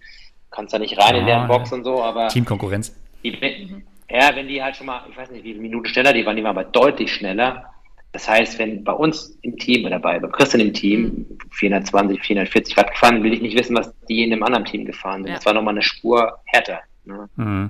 [0.51, 2.29] kannst da nicht rein oh, in deren Box und so, aber.
[2.29, 2.95] Teamkonkurrenz.
[3.21, 6.25] Die, ja, wenn die halt schon mal, ich weiß nicht, wie viele Minuten schneller die
[6.25, 7.65] waren, die waren aber deutlich schneller.
[8.11, 12.77] Das heißt, wenn bei uns im Team oder bei, bei Christian im Team 420, 440
[12.77, 15.29] Watt gefahren, will ich nicht wissen, was die in einem anderen Team gefahren sind.
[15.29, 15.35] Ja.
[15.35, 16.79] Das war nochmal eine Spur härter.
[17.05, 17.29] Ne?
[17.35, 17.69] Mhm.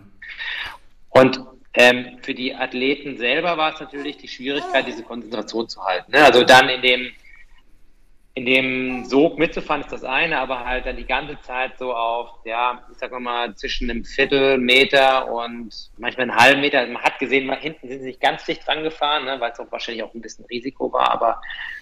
[1.09, 1.41] Und
[1.73, 6.11] ähm, für die Athleten selber war es natürlich die Schwierigkeit, diese Konzentration zu halten.
[6.11, 6.23] Ne?
[6.23, 7.11] Also dann in dem
[8.39, 12.29] in dem Sog mitzufahren ist das eine, aber halt dann die ganze Zeit so auf,
[12.45, 16.87] ja, ich sag mal, zwischen einem Viertelmeter und manchmal einen halben Meter.
[16.87, 19.69] Man hat gesehen, hinten sind sie nicht ganz dicht dran gefahren, ne, weil es auch
[19.71, 21.41] wahrscheinlich auch ein bisschen Risiko war, aber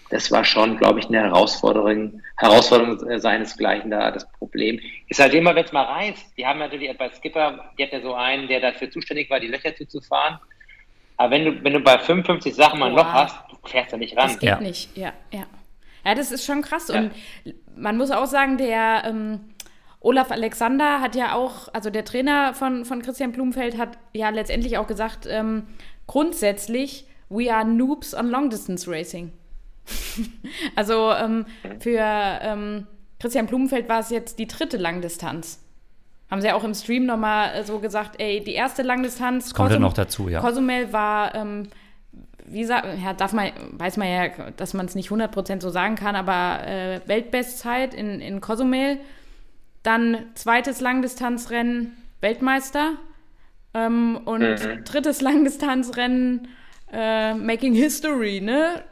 [0.09, 4.09] das war schon, glaube ich, eine Herausforderung, Herausforderung seinesgleichen da.
[4.09, 6.37] Das Problem ist halt immer, wenn es mal reißt.
[6.37, 9.47] Die haben natürlich bei Skipper, die hat ja so einen, der dafür zuständig war, die
[9.47, 10.39] Löcher zuzufahren.
[11.17, 13.97] Aber wenn du, wenn du bei 55 Sachen mal ein Loch hast, du fährst da
[13.97, 14.27] nicht ran.
[14.27, 14.59] Das geht ja.
[14.59, 15.45] nicht, ja, ja.
[16.07, 16.87] Ja, das ist schon krass.
[16.87, 16.99] Ja.
[16.99, 17.11] Und
[17.75, 19.41] man muss auch sagen, der ähm,
[19.99, 24.77] Olaf Alexander hat ja auch, also der Trainer von, von Christian Blumenfeld hat ja letztendlich
[24.77, 25.63] auch gesagt, ähm,
[26.07, 29.33] grundsätzlich, we are noobs on long distance racing.
[30.75, 31.45] also ähm,
[31.79, 32.87] für ähm,
[33.19, 35.61] Christian Blumenfeld war es jetzt die dritte Langdistanz.
[36.31, 39.53] Haben sie ja auch im Stream nochmal so gesagt, ey, die erste Langdistanz.
[39.53, 40.39] Kommt Kosum, noch dazu, ja.
[40.39, 41.67] Cozumel war ähm,
[42.47, 45.95] wie sagt, ja, darf man, weiß man ja, dass man es nicht 100% so sagen
[45.95, 48.99] kann, aber äh, Weltbestzeit in, in Cozumel,
[49.83, 52.93] dann zweites Langdistanzrennen Weltmeister
[53.73, 54.83] ähm, und mhm.
[54.83, 56.47] drittes Langdistanzrennen
[56.91, 58.83] äh, Making History, ne?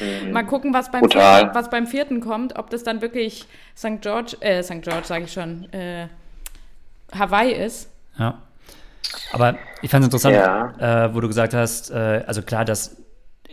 [0.00, 0.32] mhm.
[0.32, 4.00] Mal gucken, was beim, vierten, was beim vierten kommt, ob das dann wirklich St.
[4.00, 4.82] George, äh, St.
[4.82, 6.08] George sage ich schon, äh,
[7.12, 7.90] Hawaii ist.
[8.18, 8.42] Ja.
[9.32, 11.06] Aber ich fand es interessant, ja.
[11.06, 12.96] äh, wo du gesagt hast, äh, also klar, dass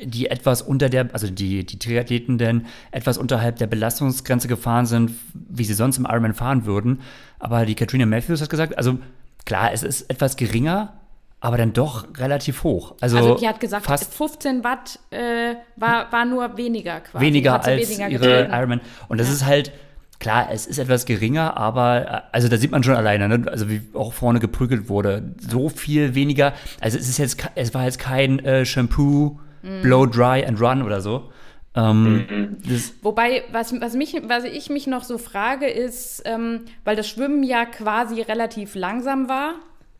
[0.01, 5.11] die etwas unter der, also die, die Triathleten denn etwas unterhalb der Belastungsgrenze gefahren sind,
[5.33, 7.01] wie sie sonst im Ironman fahren würden.
[7.39, 8.99] Aber die Katrina Matthews hat gesagt, also
[9.45, 10.93] klar, es ist etwas geringer,
[11.39, 12.95] aber dann doch relativ hoch.
[13.01, 17.25] Also, also die hat gesagt, fast 15 Watt äh, war, war nur weniger quasi.
[17.25, 18.81] Weniger als weniger ihre Ironman.
[19.07, 19.33] Und das ja.
[19.33, 19.71] ist halt,
[20.19, 23.51] Klar, es ist etwas geringer, aber äh, also da sieht man schon alleine, ne?
[23.51, 26.53] also wie auch vorne geprügelt wurde, so viel weniger.
[26.81, 29.81] Also es ist jetzt, es war jetzt kein äh, Shampoo, mm.
[29.83, 31.31] Blow Dry and Run oder so.
[31.75, 32.57] Ähm, mhm.
[33.03, 37.43] Wobei, was, was, mich, was ich mich noch so frage, ist, ähm, weil das Schwimmen
[37.43, 39.53] ja quasi relativ langsam war,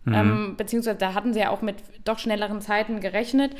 [0.06, 0.14] mhm.
[0.14, 3.52] ähm, beziehungsweise da hatten sie ja auch mit doch schnelleren Zeiten gerechnet.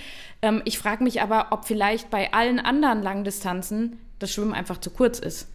[0.42, 4.90] Ähm, ich frage mich aber, ob vielleicht bei allen anderen Langdistanzen das Schwimmen einfach zu
[4.90, 5.48] kurz ist.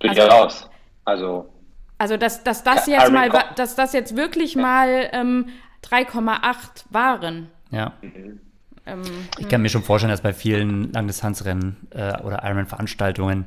[0.00, 0.68] Durchaus.
[1.04, 1.52] Also,
[1.98, 5.46] Also, dass, dass das jetzt mal, dass das jetzt wirklich mal ähm,
[5.84, 7.50] 3,8 waren.
[7.70, 7.92] Ja.
[8.02, 8.40] Mhm.
[8.86, 9.02] Ähm,
[9.38, 13.46] ich kann mir schon vorstellen, dass bei vielen Langdistanzrennen äh, oder Ironman-Veranstaltungen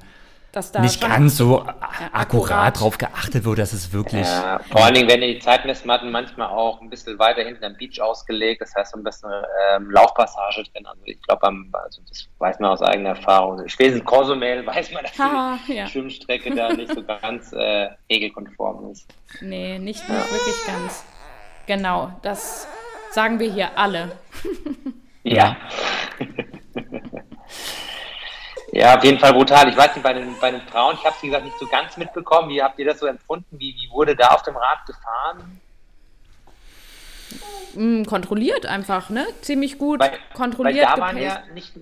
[0.80, 1.76] nicht ganz so ja,
[2.12, 4.28] akkurat, akkurat drauf geachtet wird, dass es wirklich.
[4.28, 8.02] Ja, vor allen Dingen werden die Zeitmessmatten manchmal auch ein bisschen weiter hinten am Beach
[8.02, 8.62] ausgelegt.
[8.62, 9.32] Das heißt, so ein bisschen
[9.74, 10.86] ähm, Laufpassage drin.
[10.86, 13.68] Also ich glaube, also das weiß man aus eigener Erfahrung.
[13.68, 15.88] Spätestens Cozumel weiß man, dass ha, die ja.
[15.88, 19.08] Schwimmstrecke da nicht so ganz äh, regelkonform ist.
[19.40, 21.06] Nee, nicht, nicht wirklich ganz.
[21.68, 22.68] Genau, das
[23.12, 24.12] sagen wir hier alle.
[25.24, 25.56] Ja.
[28.72, 29.68] Ja, auf jeden Fall brutal.
[29.70, 31.68] Ich weiß nicht, bei den, bei den Frauen, ich habe es wie gesagt nicht so
[31.68, 32.50] ganz mitbekommen.
[32.50, 33.60] Wie habt ihr das so empfunden?
[33.60, 35.60] Wie, wie wurde da auf dem Rad gefahren?
[37.74, 39.26] Mm, kontrolliert einfach, ne?
[39.42, 40.88] Ziemlich gut weil, kontrolliert.
[40.88, 41.74] Weil da waren ja nicht,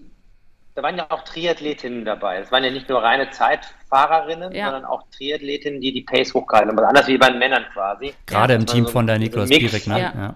[0.74, 2.40] da waren ja auch Triathletinnen dabei.
[2.40, 4.66] Es waren ja nicht nur reine Zeitfahrerinnen, ja.
[4.66, 6.80] sondern auch Triathletinnen, die die Pace hochgehalten haben.
[6.80, 8.14] Also anders wie bei den Männern quasi.
[8.26, 10.00] Gerade ja, im Team so von der Niklas Birek, ne?
[10.00, 10.36] Ja.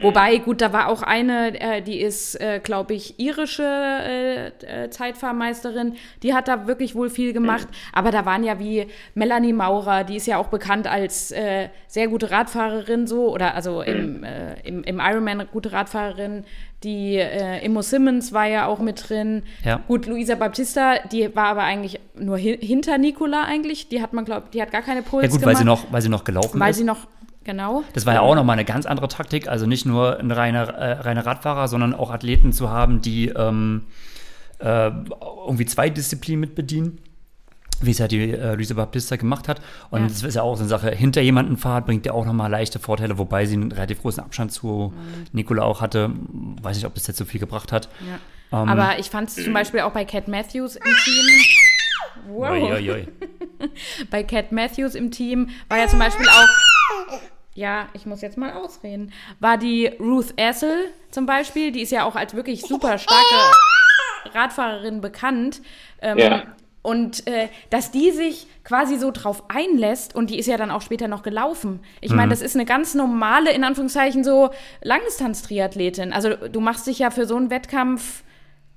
[0.00, 4.46] Wobei, gut, da war auch eine, äh, die ist, äh, glaube ich, irische äh,
[4.84, 5.94] äh, Zeitfahrmeisterin.
[6.22, 7.66] Die hat da wirklich wohl viel gemacht.
[7.92, 12.08] Aber da waren ja wie Melanie Maurer, die ist ja auch bekannt als äh, sehr
[12.08, 16.44] gute Radfahrerin, so, oder also im, äh, im, im Ironman gute Radfahrerin.
[16.82, 17.18] Die
[17.62, 19.42] Immo Simmons war ja auch mit drin.
[19.66, 19.82] Ja.
[19.86, 23.90] Gut, Luisa Baptista, die war aber eigentlich nur hi hinter Nicola eigentlich.
[23.90, 25.56] Die hat man, glaube die hat gar keine Puls Ja gut, gemacht.
[25.56, 26.78] weil sie noch, weil sie noch gelaufen weil ist.
[26.78, 27.06] Weil sie noch
[27.44, 27.84] Genau.
[27.94, 29.48] Das war ja auch nochmal eine ganz andere Taktik.
[29.48, 33.86] Also nicht nur ein reiner, äh, reiner Radfahrer, sondern auch Athleten zu haben, die ähm,
[34.58, 34.90] äh,
[35.46, 36.98] irgendwie zwei Disziplinen mitbedienen.
[37.82, 39.62] Wie es ja die äh, Luisa Baptista gemacht hat.
[39.88, 40.08] Und ja.
[40.08, 40.90] das ist ja auch so eine Sache.
[40.90, 44.52] Hinter jemanden fahrt bringt ja auch nochmal leichte Vorteile, wobei sie einen relativ großen Abstand
[44.52, 45.24] zu mhm.
[45.32, 46.10] Nicola auch hatte.
[46.60, 47.88] Weiß nicht, ob das jetzt so viel gebracht hat.
[48.06, 48.62] Ja.
[48.62, 51.26] Ähm, Aber ich fand es zum Beispiel auch bei Cat Matthews im Team.
[52.28, 52.50] Wow.
[52.50, 53.08] Oi, oi, oi.
[54.10, 56.48] bei Cat Matthews im Team war ja zum Beispiel auch
[57.54, 62.04] ja, ich muss jetzt mal ausreden, war die Ruth Essel zum Beispiel, die ist ja
[62.04, 65.60] auch als wirklich super starke Radfahrerin bekannt.
[66.00, 66.42] Ähm, ja.
[66.82, 70.80] Und äh, dass die sich quasi so drauf einlässt und die ist ja dann auch
[70.80, 71.80] später noch gelaufen.
[72.00, 72.30] Ich meine, mhm.
[72.30, 74.48] das ist eine ganz normale, in Anführungszeichen, so
[74.80, 76.14] Langdistanz-Triathletin.
[76.14, 78.22] Also du machst dich ja für so einen Wettkampf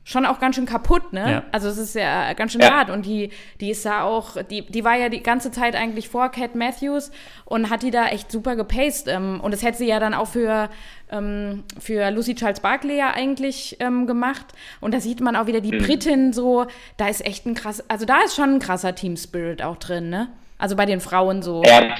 [0.03, 1.31] schon auch ganz schön kaputt, ne?
[1.31, 1.43] Ja.
[1.51, 2.73] Also es ist ja ganz schön ja.
[2.73, 3.29] hart und die,
[3.61, 7.11] die ist da auch, die, die war ja die ganze Zeit eigentlich vor Cat Matthews
[7.45, 10.27] und hat die da echt super gepaced ähm, und das hätte sie ja dann auch
[10.27, 10.69] für,
[11.09, 14.47] ähm, für Lucy Charles Barkley ja eigentlich ähm, gemacht
[14.81, 15.85] und da sieht man auch wieder die mhm.
[15.85, 16.65] Britin so,
[16.97, 20.09] da ist echt ein krass, also da ist schon ein krasser Team Spirit auch drin,
[20.09, 20.29] ne?
[20.57, 21.61] Also bei den Frauen so.
[21.65, 21.95] Ja,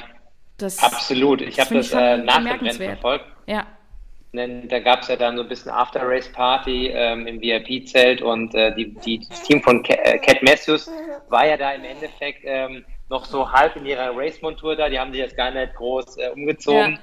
[0.58, 1.42] das, absolut.
[1.42, 3.26] Ich habe das, das äh, nach dem Rennen verfolgt.
[3.46, 3.66] Ja
[4.34, 8.94] da gab es ja dann so ein bisschen After-Race-Party ähm, im VIP-Zelt und äh, die,
[9.06, 10.90] die, das Team von äh, Cat Matthews
[11.30, 15.12] war ja da im Endeffekt ähm, noch so halb in ihrer Race-Montur da, die haben
[15.12, 17.00] sich jetzt gar nicht groß äh, umgezogen.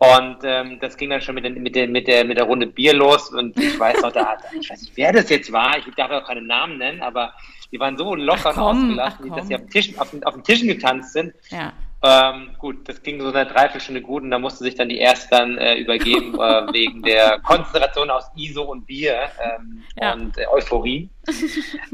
[0.00, 0.16] Ja.
[0.16, 2.66] Und ähm, das ging dann schon mit, den, mit, der, mit, der, mit der Runde
[2.66, 5.84] Bier los und ich weiß noch, da, ich weiß nicht, wer das jetzt war, ich
[5.94, 7.32] darf auch keine Namen nennen, aber
[7.70, 10.66] die waren so locker ach komm, ausgelassen, dass sie auf, Tisch, auf, auf den Tischen
[10.66, 11.34] getanzt sind.
[11.50, 11.72] Ja.
[12.06, 15.32] Ähm, gut, das ging so eine Dreiviertelstunde gut und da musste sich dann die erst
[15.32, 16.38] dann äh, übergeben äh,
[16.72, 20.12] wegen der Konzentration aus ISO und Bier ähm, ja.
[20.12, 21.08] und äh, Euphorie.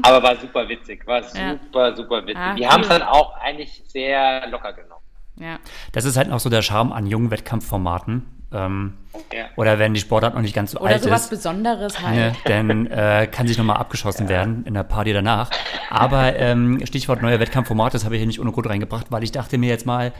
[0.01, 1.95] Aber war super witzig, war super, ja.
[1.95, 2.37] super witzig.
[2.37, 2.67] Ah, die cool.
[2.67, 5.05] haben es dann auch eigentlich sehr locker genommen.
[5.37, 5.59] Ja.
[5.93, 8.40] Das ist halt noch so der Charme an jungen Wettkampfformaten.
[8.53, 8.93] Ähm,
[9.33, 9.45] ja.
[9.55, 11.07] Oder wenn die Sportart noch nicht ganz so oder alt ist.
[11.07, 12.15] Oder sowas Besonderes halt.
[12.15, 14.29] Ne, dann äh, kann sich nochmal abgeschossen ja.
[14.29, 15.49] werden in der Party danach.
[15.89, 19.31] Aber ähm, Stichwort neuer Wettkampfformat, das habe ich hier nicht ohne Grund reingebracht, weil ich
[19.31, 20.11] dachte mir jetzt mal,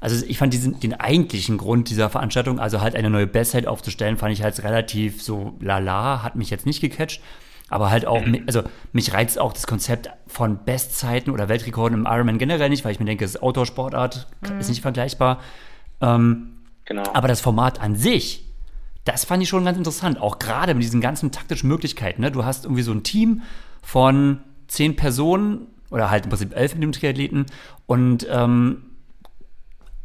[0.00, 4.16] also ich fand diesen, den eigentlichen Grund dieser Veranstaltung, also halt eine neue Bestzeit aufzustellen,
[4.16, 7.22] fand ich halt relativ so lala, hat mich jetzt nicht gecatcht.
[7.70, 12.36] Aber halt auch, also mich reizt auch das Konzept von Bestzeiten oder Weltrekorden im Ironman
[12.36, 14.60] generell nicht, weil ich mir denke, es ist Outdoor-Sportart, mhm.
[14.60, 15.40] ist nicht vergleichbar.
[16.02, 16.53] Ähm,
[16.84, 17.04] Genau.
[17.12, 18.44] Aber das Format an sich,
[19.04, 20.20] das fand ich schon ganz interessant.
[20.20, 22.22] Auch gerade mit diesen ganzen taktischen Möglichkeiten.
[22.22, 22.30] Ne?
[22.30, 23.42] Du hast irgendwie so ein Team
[23.82, 27.46] von zehn Personen oder halt im Prinzip elf mit dem Triathleten
[27.86, 28.82] und ähm,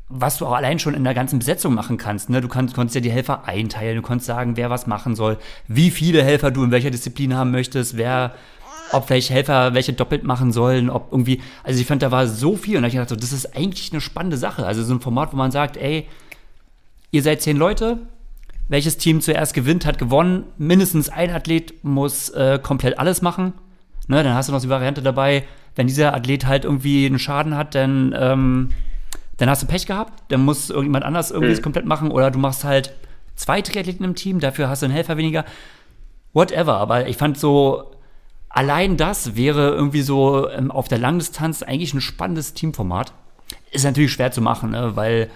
[0.09, 2.29] was du auch allein schon in der ganzen Besetzung machen kannst.
[2.29, 2.41] Ne?
[2.41, 5.37] Du kannst, konntest ja die Helfer einteilen, du konntest sagen, wer was machen soll,
[5.67, 8.33] wie viele Helfer du in welcher Disziplin haben möchtest, wer,
[8.91, 12.55] ob welche Helfer welche doppelt machen sollen, ob irgendwie, also ich fand, da war so
[12.55, 14.65] viel und da habe ich gedacht, so, das ist eigentlich eine spannende Sache.
[14.65, 16.07] Also so ein Format, wo man sagt, ey,
[17.11, 17.97] Ihr seid zehn Leute.
[18.67, 20.43] Welches Team zuerst gewinnt, hat gewonnen.
[20.57, 23.53] Mindestens ein Athlet muss äh, komplett alles machen.
[24.07, 25.43] Ne, dann hast du noch die Variante dabei,
[25.75, 28.69] wenn dieser Athlet halt irgendwie einen Schaden hat, dann, ähm,
[29.37, 30.23] dann hast du Pech gehabt.
[30.31, 31.61] Dann muss irgendjemand anders irgendwie mhm.
[31.61, 32.11] komplett machen.
[32.11, 32.93] Oder du machst halt
[33.35, 35.45] zwei Triathleten im Team, dafür hast du einen Helfer weniger.
[36.33, 36.77] Whatever.
[36.77, 37.91] Aber ich fand so,
[38.49, 43.13] allein das wäre irgendwie so ähm, auf der Langdistanz eigentlich ein spannendes Teamformat.
[43.71, 44.95] ist natürlich schwer zu machen, ne?
[44.95, 45.29] weil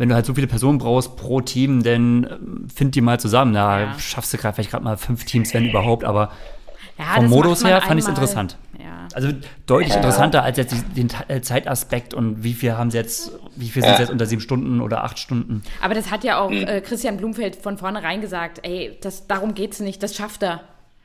[0.00, 3.52] wenn du halt so viele Personen brauchst pro Team, dann ähm, find die mal zusammen.
[3.52, 3.98] Da ja.
[3.98, 6.32] schaffst du gerade vielleicht gerade mal fünf Teams, wenn überhaupt, aber
[6.98, 8.56] ja, vom Modus her fand ich es interessant.
[8.78, 9.06] Ja.
[9.12, 9.28] Also
[9.66, 13.82] deutlich interessanter als jetzt den äh, Zeitaspekt und wie viel haben sie jetzt, wie viel
[13.82, 15.62] sind es jetzt unter sieben Stunden oder acht Stunden.
[15.82, 19.72] Aber das hat ja auch äh, Christian Blumfeld von vornherein gesagt, ey, das, darum geht
[19.72, 20.62] es nicht, das schafft er.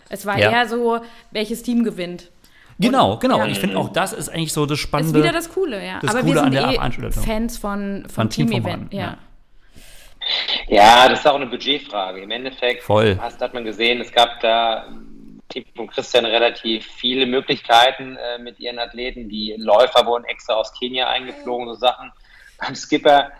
[0.07, 0.99] Es war eher so,
[1.31, 2.31] welches Team gewinnt.
[2.77, 3.37] Genau, und, genau.
[3.37, 3.43] Ja.
[3.45, 5.13] Und ich finde auch, das ist eigentlich so das Spannende.
[5.13, 5.99] Das ist wieder das Coole, ja.
[5.99, 9.17] Das Aber Coole wir sind eh Fans von, von, von Team-Event, Team ja.
[10.67, 11.09] ja.
[11.09, 12.21] das ist auch eine Budgetfrage.
[12.21, 13.17] Im Endeffekt Voll.
[13.21, 14.87] Hast, hat man gesehen, es gab da
[15.49, 19.29] Team von Christian relativ viele Möglichkeiten äh, mit ihren Athleten.
[19.29, 22.11] Die Läufer wurden extra aus Kenia eingeflogen, so Sachen.
[22.59, 23.31] Beim Skipper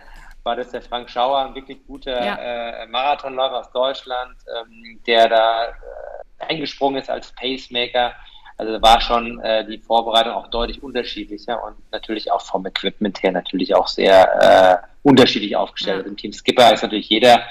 [0.43, 2.83] war das der Frank Schauer, ein wirklich guter ja.
[2.83, 8.13] äh, Marathonläufer aus Deutschland, ähm, der da äh, eingesprungen ist als Pacemaker.
[8.57, 13.33] Also war schon äh, die Vorbereitung auch deutlich unterschiedlicher und natürlich auch vom Equipment her
[13.33, 16.05] natürlich auch sehr äh, unterschiedlich aufgestellt.
[16.05, 16.09] Ja.
[16.09, 17.43] Im Team Skipper ist natürlich jeder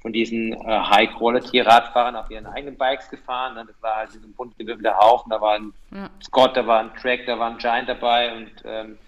[0.00, 3.54] von diesen äh, High-Quality-Radfahrern auf ihren eigenen Bikes gefahren.
[3.54, 3.64] Ne?
[3.66, 5.30] Das war halt ein bunt gewürfelter Haufen.
[5.30, 6.10] Da war ein ja.
[6.22, 8.98] Scott, da war ein Track, da war ein Giant dabei und ähm,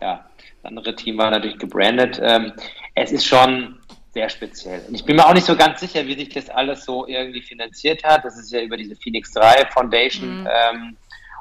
[0.00, 0.24] ja,
[0.62, 2.20] das andere Team war natürlich gebrandet.
[2.22, 2.52] Ähm,
[2.94, 3.78] es ist schon
[4.12, 4.82] sehr speziell.
[4.88, 7.42] Und ich bin mir auch nicht so ganz sicher, wie sich das alles so irgendwie
[7.42, 8.24] finanziert hat.
[8.24, 10.48] Das ist ja über diese Phoenix 3 Foundation mhm.
[10.48, 10.96] ähm,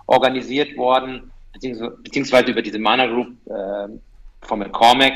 [0.09, 3.87] organisiert worden, beziehungsweise, beziehungsweise, über diese Mana Group äh,
[4.41, 5.13] von McCormack.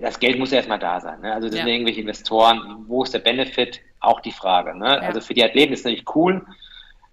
[0.00, 1.20] Das Geld muss ja erstmal da sein.
[1.20, 1.32] Ne?
[1.32, 1.64] Also das ja.
[1.64, 2.84] sind irgendwelche Investoren.
[2.88, 3.80] Wo ist der Benefit?
[4.00, 4.76] Auch die Frage.
[4.76, 4.86] Ne?
[4.86, 4.98] Ja.
[5.00, 6.44] Also für die Athleten ist es natürlich cool.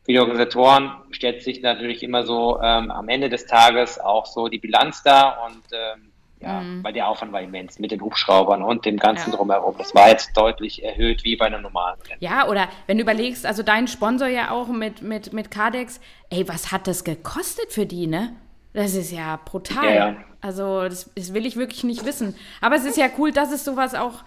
[0.04, 4.48] Für die Organisatoren stellt sich natürlich immer so ähm, am Ende des Tages auch so
[4.48, 6.12] die Bilanz dar und ähm,
[6.44, 6.84] ja, mhm.
[6.84, 9.38] weil der Aufwand war immens mit den Hubschraubern und dem Ganzen ja.
[9.38, 9.76] drumherum.
[9.78, 12.18] Das war jetzt deutlich erhöht wie bei einer normalen Rennen.
[12.20, 16.48] Ja, oder wenn du überlegst, also dein Sponsor ja auch mit, mit, mit Cardex, ey,
[16.48, 18.34] was hat das gekostet für die, ne?
[18.74, 19.86] Das ist ja brutal.
[19.86, 20.16] Ja, ja.
[20.42, 22.36] Also, das, das will ich wirklich nicht wissen.
[22.60, 24.24] Aber es ist ja cool, dass es sowas auch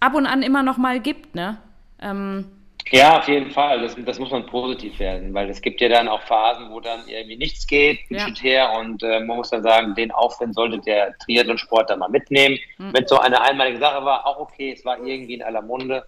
[0.00, 1.58] ab und an immer noch mal gibt, ne?
[2.00, 2.46] Ähm,
[2.90, 3.80] ja, auf jeden Fall.
[3.82, 7.06] Das, das, muss man positiv werden, weil es gibt ja dann auch Phasen, wo dann
[7.06, 8.78] irgendwie nichts geht, budgetär, ja.
[8.78, 12.58] und äh, man muss dann sagen, den Aufwand sollte der Triathlon-Sport dann mal mitnehmen.
[12.78, 12.92] Mhm.
[12.92, 16.04] Wenn es so eine einmalige Sache war, auch okay, es war irgendwie in aller Munde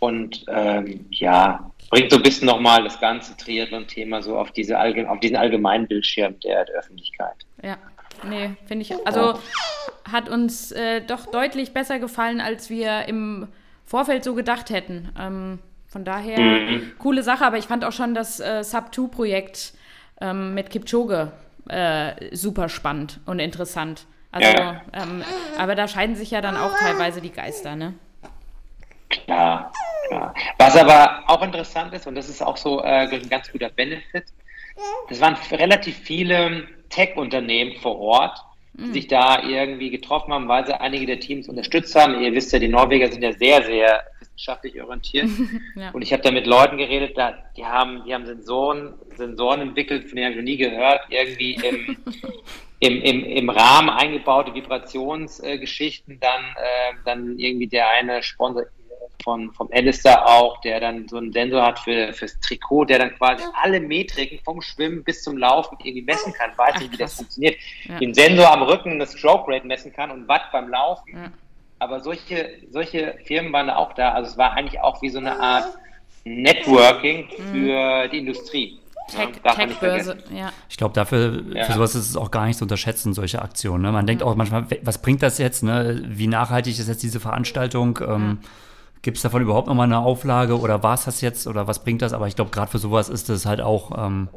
[0.00, 5.08] und ähm, ja, bringt so ein bisschen nochmal das ganze Triathlon-Thema so auf, diese Allge
[5.08, 7.36] auf diesen allgemeinen Bildschirm der, der Öffentlichkeit.
[7.62, 7.76] Ja,
[8.28, 9.38] nee, finde ich, also
[10.10, 13.48] hat uns äh, doch deutlich besser gefallen, als wir im
[13.84, 15.10] Vorfeld so gedacht hätten.
[15.18, 15.58] Ähm,
[15.94, 16.92] von daher, mhm.
[16.98, 19.74] coole Sache, aber ich fand auch schon das äh, Sub-2-Projekt
[20.20, 21.30] ähm, mit Kipchoge
[21.68, 24.04] äh, super spannend und interessant.
[24.32, 24.82] Also, ja.
[24.92, 25.22] ähm,
[25.56, 27.94] aber da scheiden sich ja dann auch teilweise die Geister, ne?
[29.08, 29.72] Klar,
[30.08, 30.34] klar.
[30.58, 34.24] Was aber auch interessant ist, und das ist auch so äh, ein ganz guter Benefit,
[35.08, 38.36] es waren relativ viele Tech-Unternehmen vor Ort,
[38.72, 38.92] die mhm.
[38.94, 42.20] sich da irgendwie getroffen haben, weil sie einige der Teams unterstützt haben.
[42.20, 44.04] Ihr wisst ja, die Norweger sind ja sehr, sehr
[44.34, 45.28] wissenschaftlich orientiert.
[45.76, 45.90] ja.
[45.90, 50.08] Und ich habe da mit Leuten geredet, da, die haben, die haben Sensoren, Sensoren entwickelt,
[50.08, 51.96] von denen habe ich noch nie gehört, irgendwie im,
[52.80, 58.64] im, im, im Rahmen eingebaute Vibrationsgeschichten, äh, dann, äh, dann irgendwie der eine Sponsor
[59.22, 63.16] von, vom Alistair auch, der dann so einen Sensor hat für, fürs Trikot, der dann
[63.16, 66.50] quasi alle Metriken vom Schwimmen bis zum Laufen irgendwie messen kann.
[66.56, 67.56] Weiß nicht, wie das funktioniert.
[67.84, 67.98] Ja.
[68.00, 71.14] Den Sensor am Rücken das Stroke Rate messen kann und Watt beim Laufen.
[71.14, 71.32] Ja
[71.84, 74.12] aber solche, solche Firmen waren da auch da.
[74.12, 75.66] Also es war eigentlich auch wie so eine Art
[76.24, 78.10] Networking für mhm.
[78.10, 78.78] die Industrie.
[79.08, 80.50] Tech-Börse, Tech ja.
[80.70, 81.64] Ich glaube, dafür ja.
[81.64, 83.82] für sowas ist es auch gar nicht zu unterschätzen, solche Aktionen.
[83.82, 83.92] Ne?
[83.92, 85.62] Man denkt auch manchmal, was bringt das jetzt?
[85.62, 86.02] Ne?
[86.06, 87.98] Wie nachhaltig ist jetzt diese Veranstaltung?
[88.02, 88.48] Ähm, ja.
[89.04, 92.00] Gibt es davon überhaupt nochmal eine Auflage oder war es das jetzt oder was bringt
[92.00, 92.14] das?
[92.14, 94.28] Aber ich glaube, gerade für sowas ist das halt auch ähm,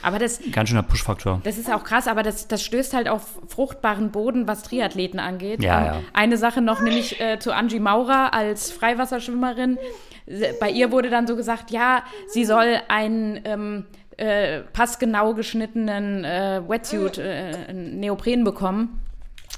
[0.00, 1.40] aber das, ganz schöner Push-Faktor.
[1.42, 5.60] Das ist auch krass, aber das, das stößt halt auf fruchtbaren Boden, was Triathleten angeht.
[5.60, 6.00] Ja, ja.
[6.12, 9.76] Eine Sache noch, nämlich äh, zu Angie Maurer als Freiwasserschwimmerin.
[10.60, 13.86] Bei ihr wurde dann so gesagt, ja, sie soll einen ähm,
[14.18, 19.00] äh, passgenau geschnittenen äh, Wetsuit, äh, Neopren bekommen.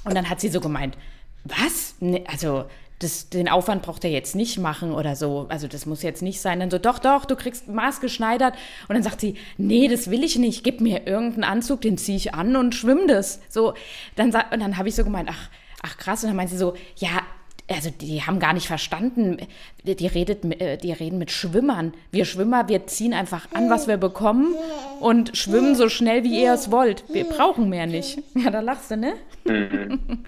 [0.05, 0.97] Und dann hat sie so gemeint,
[1.43, 1.95] was?
[1.99, 2.65] Ne, also
[2.99, 5.47] das, den Aufwand braucht er jetzt nicht machen oder so.
[5.49, 6.59] Also das muss jetzt nicht sein.
[6.59, 8.55] Dann so, doch, doch, du kriegst maßgeschneidert.
[8.87, 10.63] Und dann sagt sie, nee, das will ich nicht.
[10.63, 13.41] Gib mir irgendeinen Anzug, den ziehe ich an und schwimm das.
[13.49, 13.73] So,
[14.15, 15.49] dann, und dann habe ich so gemeint, ach,
[15.81, 16.23] ach krass.
[16.23, 17.21] Und dann meint sie so, ja,
[17.69, 19.37] also die haben gar nicht verstanden,
[19.83, 21.93] die, redet, äh, die reden mit Schwimmern.
[22.11, 24.55] Wir Schwimmer, wir ziehen einfach an, was wir bekommen
[24.99, 27.03] und schwimmen so schnell, wie ihr es wollt.
[27.11, 28.19] Wir brauchen mehr nicht.
[28.35, 29.13] Ja, da lachst du, ne?
[29.45, 29.99] Mhm.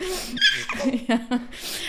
[1.08, 1.20] ja.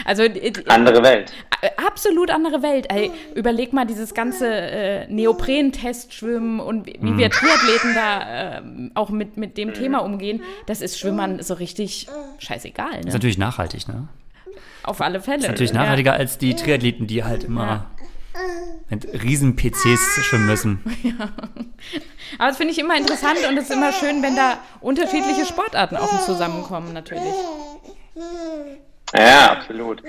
[0.04, 0.24] Also,
[0.66, 1.32] andere Welt.
[1.76, 2.86] Absolut andere Welt.
[2.90, 8.62] Ey, überleg mal dieses ganze äh, Neopren-Testschwimmen und wie, wie wir Triathleten da äh,
[8.94, 10.42] auch mit, mit dem Thema umgehen.
[10.66, 12.08] Das ist Schwimmern so richtig
[12.38, 12.90] scheißegal.
[12.90, 12.96] Ne?
[12.96, 14.08] Das ist natürlich nachhaltig, ne?
[14.88, 15.36] Auf alle Fälle.
[15.36, 16.18] Das ist natürlich nachhaltiger ja.
[16.18, 17.86] als die Triathleten, die halt immer ja.
[18.88, 20.80] mit riesen PCs schwimmen müssen.
[21.02, 21.30] Ja.
[22.38, 25.96] Aber das finde ich immer interessant und es ist immer schön, wenn da unterschiedliche Sportarten
[25.96, 27.32] auch zusammenkommen, natürlich.
[29.14, 30.02] Ja, absolut.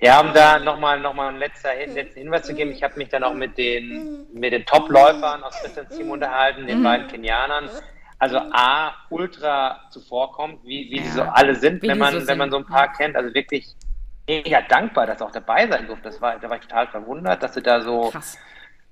[0.00, 1.68] Ja, um da nochmal noch mal einen letzten
[2.14, 5.96] Hinweis zu geben, ich habe mich dann auch mit den, mit den Top-Läufern aus Christians
[5.96, 6.84] Team unterhalten, den mhm.
[6.84, 7.68] beiden Kenianern.
[8.18, 11.02] Also A, ultra zuvorkommt, wie, wie ja.
[11.04, 13.16] sie so alle sind, wenn man, so wenn man so ein paar kennt.
[13.16, 13.74] Also wirklich
[14.30, 16.10] mega dankbar, dass auch dabei sein durfte.
[16.10, 18.12] Das war, da war ich total verwundert, dass sie da so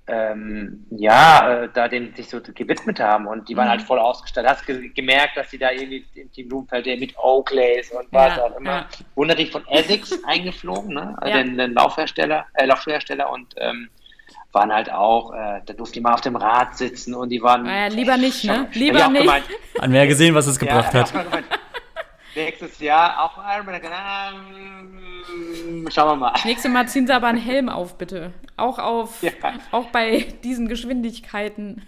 [0.09, 3.72] ähm, ja, äh, da den sich so gewidmet haben und die waren mhm.
[3.72, 4.51] halt voll ausgestattet.
[4.51, 8.43] Hast ge gemerkt, dass sie da irgendwie im Team Blumenfeld mit Oakleys und was ja,
[8.43, 8.70] auch immer.
[8.70, 8.89] Ja.
[9.16, 11.14] Wunderlich von Essex eingeflogen, ne?
[11.24, 11.43] Ja.
[11.43, 13.91] Den, den Laufhersteller, äh, Laufschuhhersteller und ähm,
[14.53, 17.64] waren halt auch, äh, da durften die mal auf dem Rad sitzen und die waren.
[17.64, 18.66] Naja, lieber nicht, ne?
[18.72, 19.20] Lieber nicht.
[19.20, 19.45] Gemeint,
[19.78, 21.12] An wer gesehen, was es gebracht hat.
[22.34, 23.38] Nächstes Jahr auch.
[25.28, 26.34] Ähm, schauen wir mal.
[26.44, 28.32] Nächstes Mal ziehen Sie aber einen Helm auf, bitte.
[28.56, 29.32] Auch auf, ja.
[29.70, 31.86] auch bei diesen Geschwindigkeiten.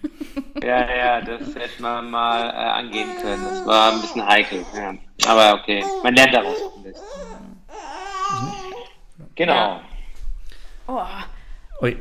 [0.63, 3.45] Ja, ja, das hätte man mal äh, angehen können.
[3.45, 4.65] Das war ein bisschen heikel.
[4.75, 4.95] Ja.
[5.27, 7.05] Aber okay, man lernt daraus ein bisschen.
[9.35, 9.55] Genau.
[9.55, 9.81] Ja.
[10.87, 11.03] Oh.
[11.83, 11.97] Ui.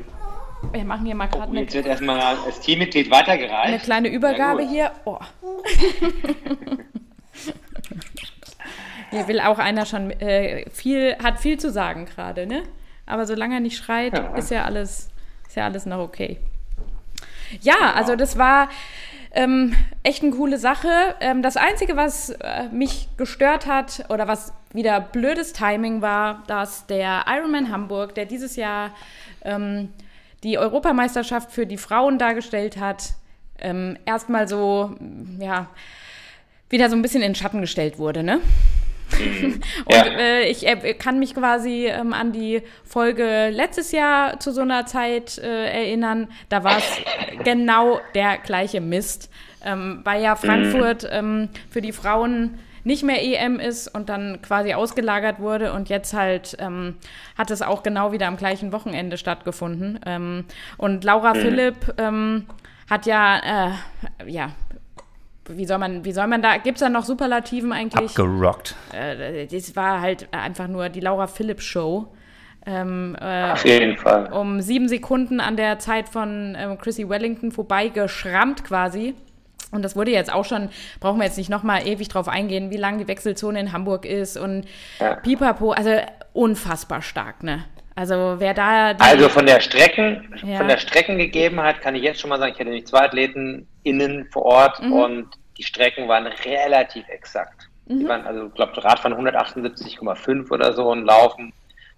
[0.73, 3.67] Wir machen hier mal gerade oh, Jetzt wird erstmal als Teammitglied weitergereicht.
[3.67, 4.91] Eine kleine Übergabe hier.
[5.05, 5.19] Oh.
[9.11, 12.63] Hier will auch einer schon äh, viel, hat viel zu sagen gerade, ne?
[13.05, 14.35] Aber solange er nicht schreit, ja.
[14.35, 15.09] ist ja alles,
[15.47, 16.37] ist ja alles noch okay.
[17.61, 18.69] Ja, also das war
[19.31, 21.15] ähm, echt eine coole Sache.
[21.19, 26.85] Ähm, das Einzige, was äh, mich gestört hat oder was wieder blödes Timing war, dass
[26.87, 28.91] der Ironman Hamburg, der dieses Jahr
[29.43, 29.89] ähm,
[30.43, 33.13] die Europameisterschaft für die Frauen dargestellt hat,
[33.59, 34.95] ähm, erstmal so,
[35.39, 35.67] ja,
[36.69, 38.39] wieder so ein bisschen in den Schatten gestellt wurde, ne?
[39.85, 40.05] und ja.
[40.17, 44.85] äh, ich äh, kann mich quasi ähm, an die Folge letztes Jahr zu so einer
[44.85, 46.27] Zeit äh, erinnern.
[46.49, 47.01] Da war es
[47.43, 49.29] genau der gleiche Mist,
[49.63, 51.09] ähm, weil ja Frankfurt mhm.
[51.11, 56.13] ähm, für die Frauen nicht mehr EM ist und dann quasi ausgelagert wurde und jetzt
[56.13, 56.95] halt ähm,
[57.37, 59.99] hat es auch genau wieder am gleichen Wochenende stattgefunden.
[60.05, 60.45] Ähm,
[60.77, 61.39] und Laura mhm.
[61.39, 62.45] Philipp ähm,
[62.89, 63.69] hat ja,
[64.19, 64.51] äh, ja,
[65.49, 68.17] wie soll man, wie soll man da, gibt es da noch Superlativen eigentlich?
[68.17, 68.75] Abgerockt.
[68.93, 72.07] Äh, das war halt einfach nur die Laura Philipp Show.
[72.65, 74.31] Ähm, äh, Auf jeden Fall.
[74.31, 79.15] Um sieben Sekunden an der Zeit von ähm, Chrissy Wellington vorbeigeschrammt quasi.
[79.71, 80.69] Und das wurde jetzt auch schon,
[80.99, 84.37] brauchen wir jetzt nicht nochmal ewig drauf eingehen, wie lang die Wechselzone in Hamburg ist
[84.37, 84.65] und
[84.99, 85.15] ja.
[85.15, 85.91] pipapo, also
[86.33, 87.65] unfassbar stark, ne?
[87.99, 88.91] Also wer da.
[88.97, 90.55] also von der Strecken, ja.
[90.55, 94.25] von der Streckengegebenheit kann ich jetzt schon mal sagen, ich hatte nämlich zwei Athleten innen
[94.31, 94.93] vor Ort mhm.
[94.93, 95.27] und
[95.57, 97.67] die Strecken waren relativ exakt.
[97.87, 97.99] Mhm.
[97.99, 101.51] Die waren, also ich glaube, Radfahren 178,5 oder so und Laufen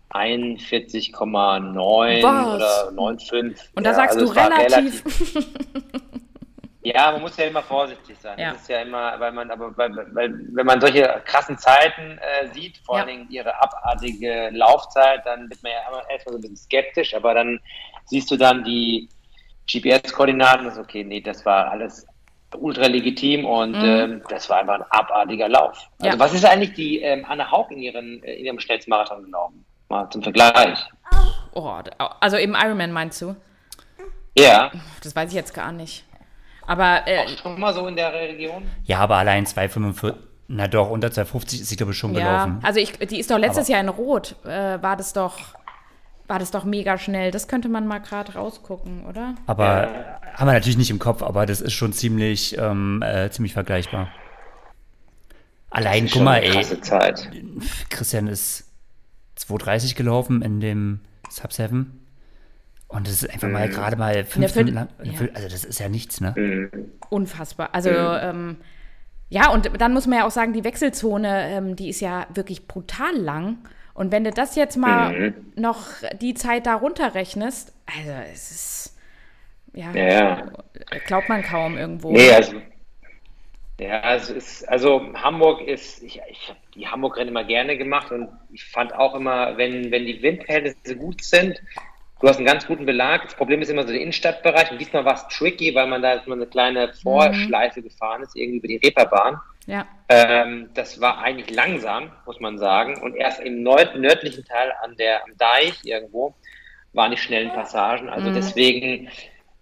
[0.10, 3.56] 41,9 oder 9,5.
[3.76, 5.06] Und da ja, sagst also du relativ.
[5.06, 5.47] relativ
[6.84, 8.39] Ja, man muss ja immer vorsichtig sein.
[8.39, 8.53] Ja.
[8.53, 12.47] Das ist ja immer, weil man, aber weil, weil wenn man solche krassen Zeiten äh,
[12.53, 13.03] sieht, vor ja.
[13.03, 17.36] allen Dingen ihre abartige Laufzeit, dann wird man ja erstmal so ein bisschen skeptisch, aber
[17.36, 17.59] dann
[18.05, 19.09] siehst du dann die
[19.71, 22.07] GPS-Koordinaten und so, okay, nee, das war alles
[22.57, 23.86] ultra legitim und mhm.
[23.86, 25.77] ähm, das war einfach ein abartiger Lauf.
[25.99, 26.19] Also ja.
[26.19, 29.63] was ist eigentlich die ähm, Anne Haug in, ihren, äh, in ihrem Schnellstmarathon gelaufen?
[29.88, 30.79] Mal zum Vergleich.
[31.53, 31.69] Oh,
[32.19, 33.36] also im Ironman meinst du?
[34.38, 34.71] Ja.
[35.03, 36.05] Das weiß ich jetzt gar nicht.
[36.72, 38.63] Aber äh, auch schon mal so in der Region?
[38.86, 40.13] Ja, aber allein 2,45.
[40.47, 42.59] Na doch, unter 2,50 ist sie, glaube ich, schon ja, gelaufen.
[42.63, 45.38] Also ich, die ist doch letztes aber Jahr in Rot, äh, war das doch
[46.28, 47.30] war das doch mega schnell.
[47.32, 49.36] Das könnte man mal gerade rausgucken, oder?
[49.47, 50.22] Aber ja.
[50.36, 54.07] haben wir natürlich nicht im Kopf, aber das ist schon ziemlich, ähm, äh, ziemlich vergleichbar.
[55.72, 56.63] Allein, guck mal, ey.
[56.80, 57.30] Zeit.
[57.89, 58.63] Christian ist
[59.38, 62.01] 2,30 gelaufen in dem Sub 7.
[62.91, 63.71] Und das ist einfach mal mhm.
[63.71, 64.89] gerade mal fünf Stunden lang.
[65.01, 65.13] Ja.
[65.33, 66.33] Also das ist ja nichts, ne?
[66.35, 66.91] Mhm.
[67.09, 67.69] Unfassbar.
[67.73, 68.19] Also mhm.
[68.21, 68.57] ähm,
[69.29, 72.67] ja, und dann muss man ja auch sagen, die Wechselzone, ähm, die ist ja wirklich
[72.67, 73.59] brutal lang.
[73.93, 75.33] Und wenn du das jetzt mal mhm.
[75.55, 75.87] noch
[76.19, 78.97] die Zeit da runterrechnest, also es ist,
[79.73, 80.51] ja, ja,
[81.07, 82.11] glaubt man kaum irgendwo.
[82.11, 82.55] Nee, also
[83.79, 88.29] Ja, es ist, also Hamburg ist, ich, ich habe die Hamburg-Rennen immer gerne gemacht und
[88.51, 91.61] ich fand auch immer, wenn, wenn die Windverhältnisse gut sind,
[92.22, 93.24] du hast einen ganz guten Belag.
[93.24, 96.15] Das Problem ist immer so der Innenstadtbereich und diesmal war es tricky, weil man da
[96.15, 97.86] jetzt mal eine kleine Vorschleife mhm.
[97.86, 99.39] gefahren ist, irgendwie über die Reeperbahn.
[99.67, 99.88] Ja.
[100.09, 103.01] Ähm, das war eigentlich langsam, muss man sagen.
[103.01, 106.36] Und erst im nördlichen Teil an der, am Deich irgendwo
[106.93, 108.09] waren die schnellen Passagen.
[108.09, 108.36] Also mhm.
[108.36, 109.09] deswegen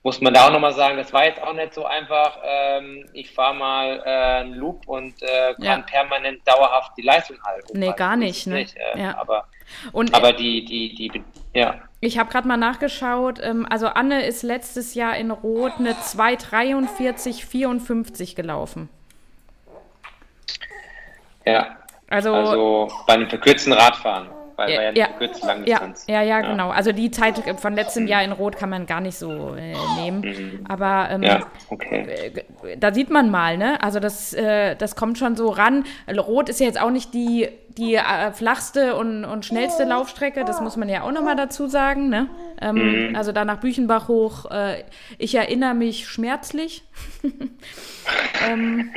[0.02, 2.40] muss man da auch nochmal sagen, das war jetzt auch nicht so einfach.
[2.44, 4.10] Ähm, ich fahre mal äh,
[4.42, 5.78] einen Loop und äh, kann ja.
[5.82, 7.78] permanent dauerhaft die Leistung halten.
[7.78, 8.48] Nee, gar nicht.
[8.48, 8.56] Ne?
[8.56, 9.18] nicht äh, ja.
[9.18, 9.48] Aber,
[9.92, 11.82] und, aber die, die, die, ja.
[12.02, 13.40] Ich habe gerade mal nachgeschaut.
[13.42, 18.90] Ähm, also Anne ist letztes Jahr in Rot eine 2,43,54 gelaufen.
[21.46, 21.76] Ja.
[22.10, 24.30] Also, also bei einem verkürzten Radfahren
[24.60, 26.06] weil ja, ja, kurz Langdistanz.
[26.08, 26.70] Ja, ja, ja, genau.
[26.70, 30.22] Also die Zeit von letztem Jahr in Rot kann man gar nicht so äh, nehmen.
[30.22, 30.66] Mhm.
[30.68, 32.34] Aber ähm, ja, okay.
[32.64, 33.82] Äh, da sieht man mal, ne?
[33.82, 35.86] Also das, äh, das kommt schon so ran.
[36.16, 37.48] Rot ist ja jetzt auch nicht die,
[37.78, 42.10] die äh, flachste und, und schnellste Laufstrecke, das muss man ja auch nochmal dazu sagen,
[42.10, 42.28] ne?
[42.62, 43.16] Ähm, mhm.
[43.16, 44.84] Also da nach Büchenbach hoch, äh,
[45.18, 46.84] ich erinnere mich schmerzlich.
[48.50, 48.92] ähm,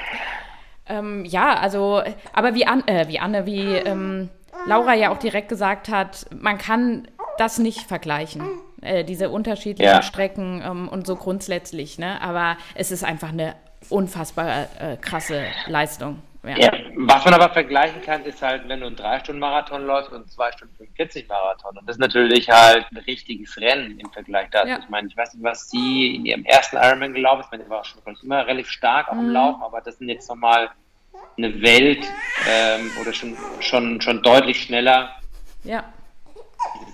[0.88, 4.30] ähm, ja, also, aber wie, An äh, wie Anne, wie ähm,
[4.66, 8.42] Laura ja auch direkt gesagt hat, man kann das nicht vergleichen,
[8.82, 10.02] äh, diese unterschiedlichen ja.
[10.02, 12.20] Strecken ähm, und so grundsätzlich, ne?
[12.20, 13.54] Aber es ist einfach eine
[13.88, 16.22] unfassbar äh, krasse Leistung.
[16.44, 16.56] Ja.
[16.56, 16.72] ja.
[16.96, 20.52] was man aber vergleichen kann, ist halt, wenn du einen 3-Stunden-Marathon läufst und einen 2
[20.52, 21.76] Stunden 45 Marathon.
[21.76, 24.68] Und das ist natürlich halt ein richtiges Rennen im Vergleich dazu.
[24.68, 24.78] Ja.
[24.78, 27.46] Ich meine, ich weiß nicht, was sie in ihrem ersten Ironman gelaufen ist.
[27.46, 29.32] Ich meine, die war schon immer relativ stark auch im mhm.
[29.32, 30.70] Laufen, aber das sind jetzt nochmal
[31.36, 32.04] eine Welt
[32.48, 35.10] ähm, oder schon, schon, schon deutlich schneller.
[35.64, 35.84] Ja.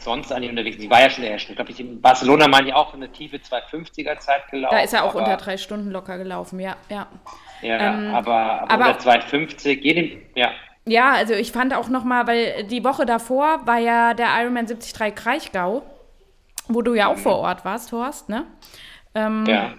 [0.01, 0.77] Sonst eigentlich unterwegs.
[0.79, 1.59] Sie war ja schon eher schnell.
[1.59, 4.77] Ich glaube, in Barcelona meine ich auch eine tiefe 250er Zeit gelaufen.
[4.77, 6.77] Da ist er auch unter drei Stunden locker gelaufen, ja.
[6.91, 7.07] Ja,
[7.63, 10.51] ja ähm, aber, aber, aber unter 250 jedem, ja.
[10.87, 15.15] Ja, also ich fand auch nochmal, weil die Woche davor war ja der Ironman 73
[15.15, 15.83] Kraichgau,
[16.69, 17.21] wo du ja auch mhm.
[17.21, 18.45] vor Ort warst, Horst, ne?
[19.15, 19.73] Ähm, ja.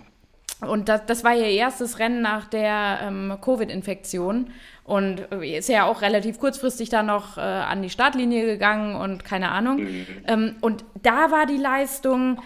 [0.61, 4.51] Und das, das war ihr erstes Rennen nach der ähm, Covid-Infektion.
[4.83, 9.25] Und äh, ist ja auch relativ kurzfristig dann noch äh, an die Startlinie gegangen und
[9.25, 9.77] keine Ahnung.
[9.77, 10.05] Mhm.
[10.27, 12.41] Ähm, und da war die Leistung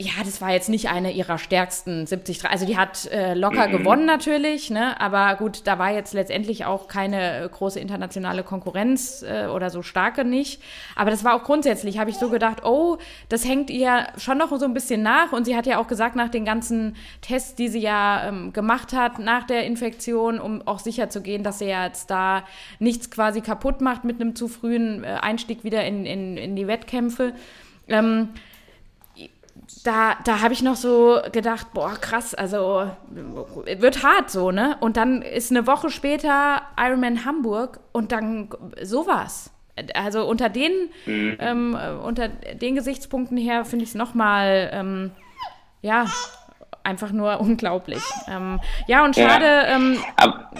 [0.00, 2.44] ja, das war jetzt nicht eine ihrer stärksten 70.
[2.46, 5.00] Also die hat äh, locker gewonnen natürlich, ne?
[5.00, 9.82] aber gut, da war jetzt letztendlich auch keine äh, große internationale Konkurrenz äh, oder so
[9.82, 10.60] starke nicht.
[10.96, 14.50] Aber das war auch grundsätzlich, habe ich so gedacht, oh, das hängt ihr schon noch
[14.58, 15.30] so ein bisschen nach.
[15.30, 18.92] Und sie hat ja auch gesagt, nach den ganzen Tests, die sie ja ähm, gemacht
[18.92, 22.42] hat nach der Infektion, um auch sicher zu gehen, dass sie jetzt da
[22.80, 26.66] nichts quasi kaputt macht mit einem zu frühen äh, Einstieg wieder in, in, in die
[26.66, 27.32] Wettkämpfe.
[27.86, 28.30] Ähm,
[29.84, 34.76] da, da habe ich noch so gedacht, boah, krass, also wird hart so, ne?
[34.80, 38.48] Und dann ist eine Woche später Ironman Hamburg und dann
[38.82, 39.50] sowas.
[39.92, 40.72] Also unter den,
[41.04, 41.36] mhm.
[41.38, 45.10] ähm, unter den Gesichtspunkten her finde ich es nochmal, ähm,
[45.82, 46.06] ja,
[46.84, 48.02] einfach nur unglaublich.
[48.28, 49.76] Ähm, ja, und schade, ja.
[49.76, 49.98] ähm,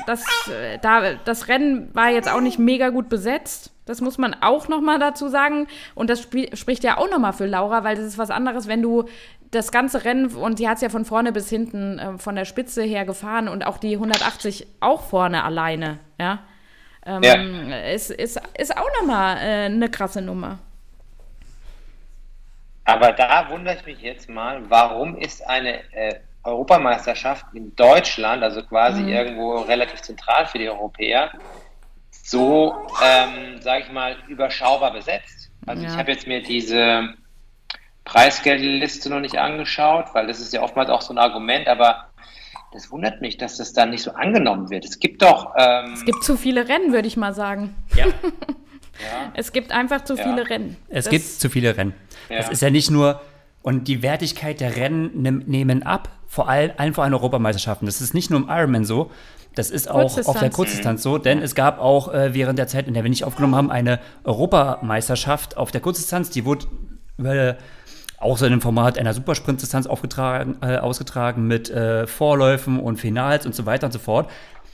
[0.07, 3.71] dass äh, da, das Rennen war jetzt auch nicht mega gut besetzt.
[3.87, 5.67] Das muss man auch nochmal dazu sagen.
[5.95, 8.83] Und das sp spricht ja auch nochmal für Laura, weil das ist was anderes, wenn
[8.83, 9.05] du
[9.51, 12.45] das ganze Rennen, und sie hat es ja von vorne bis hinten äh, von der
[12.45, 16.41] Spitze her gefahren und auch die 180 auch vorne alleine, ja.
[17.07, 17.81] Ähm, ja.
[17.93, 20.59] Ist, ist, ist auch nochmal äh, eine krasse Nummer.
[22.85, 28.63] Aber da wundere ich mich jetzt mal, warum ist eine äh, Europameisterschaft in Deutschland, also
[28.63, 29.09] quasi mhm.
[29.09, 31.31] irgendwo relativ zentral für die Europäer,
[32.11, 35.51] so, ähm, sage ich mal, überschaubar besetzt.
[35.67, 35.91] Also ja.
[35.91, 37.15] ich habe jetzt mir diese
[38.05, 42.09] Preisgeldliste noch nicht angeschaut, weil das ist ja oftmals auch so ein Argument, aber
[42.73, 44.85] das wundert mich, dass das dann nicht so angenommen wird.
[44.85, 45.55] Es gibt doch.
[45.57, 47.75] Ähm, es gibt zu viele Rennen, würde ich mal sagen.
[47.95, 48.07] Ja.
[48.07, 48.13] ja.
[49.35, 50.25] Es gibt einfach zu ja.
[50.25, 50.77] viele Rennen.
[50.89, 51.95] Es das gibt zu viele Rennen.
[52.29, 52.39] Ja.
[52.39, 53.21] Es ist ja nicht nur,
[53.63, 57.87] und die Wertigkeit der Rennen nehmen ab, vor allem, allen vor allem Europameisterschaften.
[57.87, 59.11] Das ist nicht nur im Ironman so,
[59.55, 62.89] das ist auch auf der Kurzdistanz so, denn es gab auch äh, während der Zeit,
[62.89, 66.31] in der wir nicht aufgenommen haben, eine Europameisterschaft auf der Kurzdistanz.
[66.31, 66.67] Die wurde
[67.19, 67.57] über,
[68.19, 73.47] auch so in dem Format einer Supersprintdistanz aufgetragen, äh, ausgetragen mit äh, Vorläufen und Finals
[73.47, 74.29] und so weiter und so fort.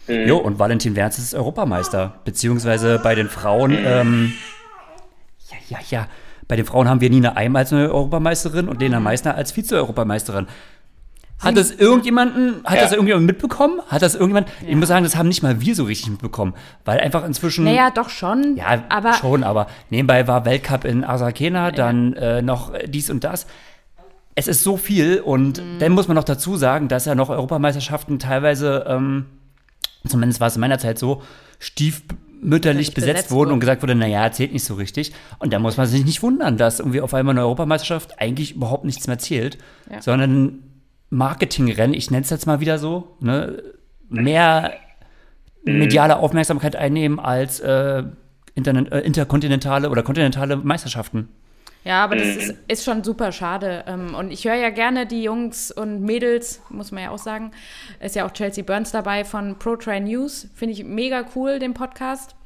[0.06, 0.26] Mhm.
[0.26, 2.14] Jo, und Valentin Werns ist Europameister.
[2.24, 4.32] Beziehungsweise bei den Frauen, ähm,
[5.50, 6.08] ja, ja, ja.
[6.50, 10.48] Bei den Frauen haben wir Nina Eim als eine Europameisterin und Lena Meissner als Vize-Europameisterin.
[11.38, 12.82] Hat das irgendjemanden, hat ja.
[12.82, 13.80] das irgendjemand mitbekommen?
[13.86, 14.48] Hat das irgendjemand?
[14.60, 14.70] Ja.
[14.70, 17.66] Ich muss sagen, das haben nicht mal wir so richtig mitbekommen, weil einfach inzwischen.
[17.66, 18.56] Naja, doch schon.
[18.56, 23.46] Ja, aber schon, aber nebenbei war Weltcup in Asakena, dann äh, noch dies und das.
[24.34, 25.78] es ist so viel und mhm.
[25.78, 29.26] dann muss man noch dazu sagen, dass ja noch Europameisterschaften teilweise, ähm,
[30.04, 31.22] zumindest war es in meiner Zeit so,
[32.40, 35.12] stiefmütterlich besetzt, besetzt wurden und gesagt wurde, naja, zählt nicht so richtig.
[35.38, 38.84] Und da muss man sich nicht wundern, dass irgendwie auf einmal eine Europameisterschaft eigentlich überhaupt
[38.84, 39.58] nichts mehr zählt,
[39.90, 40.00] ja.
[40.00, 40.62] sondern
[41.10, 43.62] Marketingrennen, ich nenne es jetzt mal wieder so, ne,
[44.08, 44.72] mehr
[45.64, 48.02] mediale Aufmerksamkeit einnehmen als äh,
[48.54, 51.28] äh, interkontinentale oder kontinentale Meisterschaften.
[51.84, 53.84] Ja, aber das ist, ist schon super schade.
[53.86, 57.52] Ähm, und ich höre ja gerne die Jungs und Mädels, muss man ja auch sagen.
[58.00, 60.48] Ist ja auch Chelsea Burns dabei von Pro Train News.
[60.54, 62.36] Finde ich mega cool, den Podcast.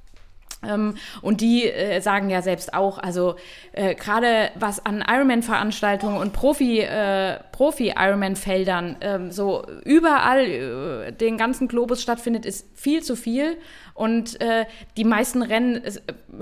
[0.68, 3.36] Ähm, und die äh, sagen ja selbst auch, also
[3.72, 11.68] äh, gerade was an Ironman-Veranstaltungen und Profi, äh, Profi-Ironman-Feldern ähm, so überall äh, den ganzen
[11.68, 13.56] Globus stattfindet, ist viel zu viel.
[13.94, 15.92] Und äh, die meisten Rennen äh,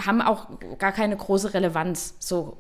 [0.05, 0.49] haben auch
[0.79, 2.16] gar keine große Relevanz.
[2.18, 2.57] So,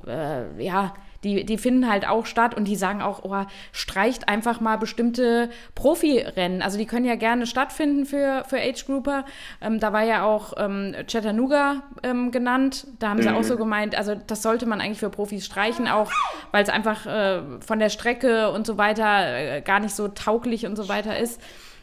[0.58, 0.94] ja
[1.24, 5.50] die, die finden halt auch statt und die sagen auch, oh, streicht einfach mal bestimmte
[5.74, 6.62] Profirennen.
[6.62, 9.24] Also die können ja gerne stattfinden für, für Age Grouper.
[9.60, 12.86] Ähm, da war ja auch ähm, Chattanooga ähm, genannt.
[12.98, 13.36] Da haben sie mhm.
[13.36, 16.10] auch so gemeint, also das sollte man eigentlich für Profis streichen, auch
[16.50, 20.66] weil es einfach äh, von der Strecke und so weiter äh, gar nicht so tauglich
[20.66, 21.40] und so weiter ist.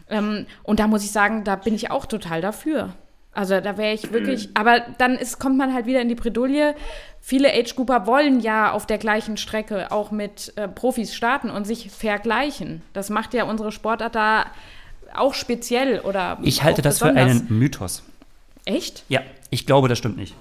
[0.09, 2.93] Ähm, und da muss ich sagen, da bin ich auch total dafür.
[3.31, 4.53] Also da wäre ich wirklich, mhm.
[4.55, 6.75] aber dann ist, kommt man halt wieder in die Bredouille.
[7.21, 11.91] Viele Age-Grouper wollen ja auf der gleichen Strecke auch mit äh, Profis starten und sich
[11.91, 12.81] vergleichen.
[12.93, 14.45] Das macht ja unsere Sportart da
[15.13, 16.39] auch speziell oder.
[16.41, 17.23] Ich halte das besonders.
[17.23, 18.03] für einen Mythos.
[18.65, 19.03] Echt?
[19.09, 20.35] Ja, ich glaube, das stimmt nicht.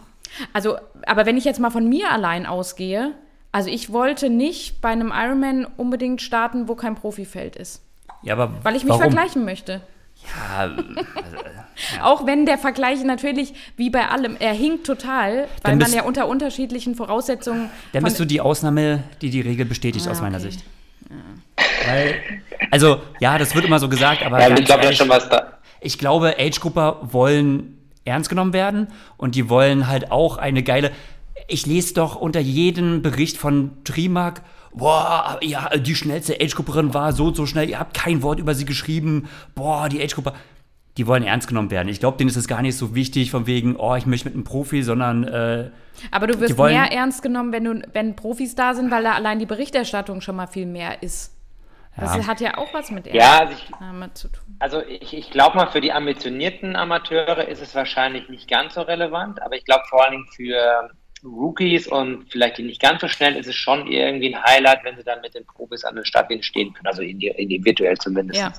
[0.53, 0.77] Also,
[1.07, 3.13] aber wenn ich jetzt mal von mir allein ausgehe,
[3.53, 7.83] also ich wollte nicht bei einem Ironman unbedingt starten, wo kein Profifeld ist.
[8.23, 9.03] Ja, aber weil ich mich warum?
[9.03, 9.81] vergleichen möchte.
[10.25, 15.77] Ja, also, ja, Auch wenn der Vergleich natürlich, wie bei allem, er hinkt total, weil
[15.77, 17.71] bist, man ja unter unterschiedlichen Voraussetzungen.
[17.93, 20.51] Dann bist du die Ausnahme, die die Regel bestätigt, ah, aus meiner okay.
[20.51, 20.65] Sicht.
[21.09, 21.93] Ja.
[21.93, 22.15] Weil,
[22.71, 24.41] also, ja, das wird immer so gesagt, aber.
[24.41, 25.59] Ja, ich glaube ja schon was da.
[25.81, 30.91] Ich glaube, Age-Grupper wollen ernst genommen werden und die wollen halt auch eine geile.
[31.47, 34.43] Ich lese doch unter jedem Bericht von Trimark,
[34.73, 38.55] boah, ja, die schnellste Age-Grupperin war so und so schnell, ihr habt kein Wort über
[38.55, 40.35] sie geschrieben, boah, die Age-Gruppe,
[40.97, 41.89] die wollen ernst genommen werden.
[41.89, 44.35] Ich glaube, denen ist es gar nicht so wichtig, von wegen, oh, ich möchte mit
[44.35, 45.25] einem Profi, sondern.
[45.25, 45.71] Äh,
[46.11, 49.13] Aber du wirst wollen, mehr ernst genommen, wenn, du, wenn Profis da sind, weil da
[49.13, 51.35] allein die Berichterstattung schon mal viel mehr ist.
[51.97, 52.27] Das ja.
[52.27, 54.57] hat ja auch was mit ja, also ich, zu tun.
[54.61, 58.83] Also ich, ich glaube mal, für die ambitionierten Amateure ist es wahrscheinlich nicht ganz so
[58.83, 60.91] relevant, aber ich glaube vor allen Dingen für
[61.25, 64.97] Rookies und vielleicht die nicht ganz so schnell, ist es schon irgendwie ein Highlight, wenn
[64.97, 67.65] sie dann mit den Profis an den Startlinien stehen können, also in die, in die
[67.65, 68.41] virtuell zumindest.
[68.41, 68.53] Ja.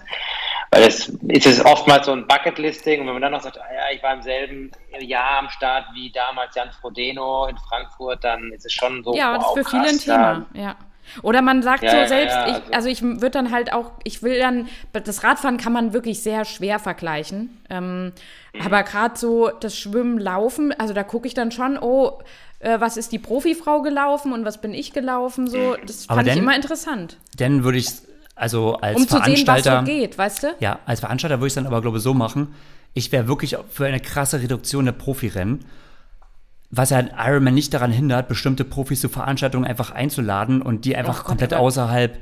[0.71, 3.73] Weil es ist es oftmals so ein Bucketlisting und wenn man dann noch sagt, ah
[3.73, 8.51] ja, ich war im selben Jahr am Start wie damals Jan Frodeno in Frankfurt, dann
[8.51, 9.15] ist es schon so.
[9.15, 10.75] Ja, wow, das ist für viele ein Thema, ja.
[11.23, 13.91] Oder man sagt ja, so selbst, ja, ja, ich, also ich würde dann halt auch,
[14.03, 17.61] ich will dann, das Radfahren kann man wirklich sehr schwer vergleichen.
[17.69, 18.13] Ähm,
[18.53, 18.61] mhm.
[18.63, 22.19] Aber gerade so das Schwimmen, Laufen, also da gucke ich dann schon, oh,
[22.59, 26.33] äh, was ist die Profifrau gelaufen und was bin ich gelaufen, so, das fand denn,
[26.33, 27.17] ich immer interessant.
[27.37, 27.89] Dann würde ich,
[28.35, 29.79] also als um Veranstalter.
[29.79, 30.47] Um zu sehen, was so geht, weißt du?
[30.59, 32.53] Ja, als Veranstalter würde ich es dann aber, glaube ich, so machen.
[32.93, 35.65] Ich wäre wirklich für eine krasse Reduktion der Profirennen
[36.71, 41.23] was ja Ironman nicht daran hindert, bestimmte Profis zu Veranstaltungen einfach einzuladen und die einfach
[41.23, 42.21] oh, komplett Gott, außerhalb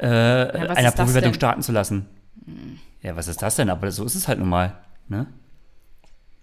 [0.00, 2.06] äh, ja, einer Profiwertung starten zu lassen.
[2.46, 2.78] Hm.
[3.02, 3.68] Ja, was ist das denn?
[3.68, 4.78] Aber so ist es halt nun mal.
[5.08, 5.26] Ne?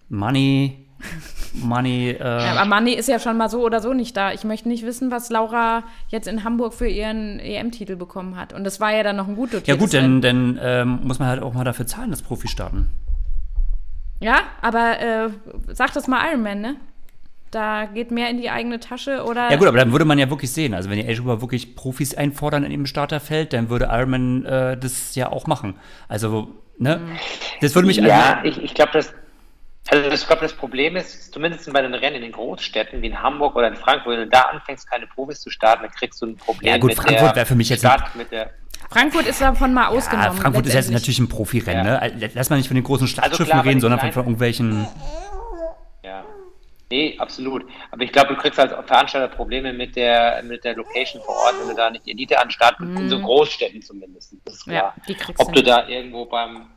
[0.08, 0.86] Money,
[1.54, 2.10] Money.
[2.10, 4.32] Äh ja, aber Money ist ja schon mal so oder so nicht da.
[4.32, 8.52] Ich möchte nicht wissen, was Laura jetzt in Hamburg für ihren EM-Titel bekommen hat.
[8.52, 11.28] Und das war ja dann noch ein gut Ja gut, denn, denn ähm, muss man
[11.28, 12.88] halt auch mal dafür zahlen, dass Profis starten.
[14.20, 15.28] Ja, aber äh,
[15.72, 16.76] sag das mal Ironman, ne?
[17.50, 19.50] Da geht mehr in die eigene Tasche oder.
[19.50, 20.72] Ja gut, aber dann würde man ja wirklich sehen.
[20.72, 25.16] Also wenn die Age wirklich Profis einfordern in ihrem Starterfeld, dann würde Ironman äh, das
[25.16, 25.74] ja auch machen.
[26.06, 26.48] Also,
[26.78, 26.98] ne?
[26.98, 27.18] Mhm.
[27.60, 27.96] Das würde mich.
[27.96, 29.12] Ja, ich, ich glaube, das
[29.88, 33.22] also ich glaube, das Problem ist, zumindest bei den Rennen in den Großstädten wie in
[33.22, 36.26] Hamburg oder in Frankfurt, wenn du da anfängst, keine Profis zu starten, dann kriegst du
[36.26, 36.72] ein Problem.
[36.72, 38.50] Ja gut, Frankfurt wäre für mich jetzt Start mit der
[38.88, 40.36] Frankfurt ist davon mal ausgenommen.
[40.36, 41.86] Ja, Frankfurt ist jetzt natürlich ein Profirennen.
[41.86, 42.08] Ja.
[42.08, 42.30] Ne?
[42.34, 44.86] Lass mal nicht von den großen Schlachtschiffen also reden, sondern von, von irgendwelchen.
[46.02, 46.24] Ja.
[46.90, 47.64] Nee, absolut.
[47.92, 51.54] Aber ich glaube, du kriegst als Veranstalter Probleme mit der, mit der Location vor Ort,
[51.60, 52.96] wenn du da nicht Elite anstarten, mm.
[52.96, 53.22] in so mhm.
[53.22, 54.34] Großstädten zumindest.
[54.44, 54.94] Das ist klar.
[55.06, 56.70] Ja, Ob du da irgendwo beim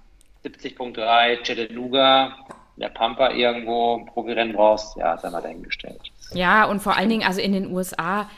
[0.45, 2.35] 70.3 Chattanooga
[2.77, 6.01] der Pampa irgendwo ein Profirennen brauchst, ja, sei mal dahingestellt.
[6.33, 8.29] Ja, und vor allen Dingen, also in den USA,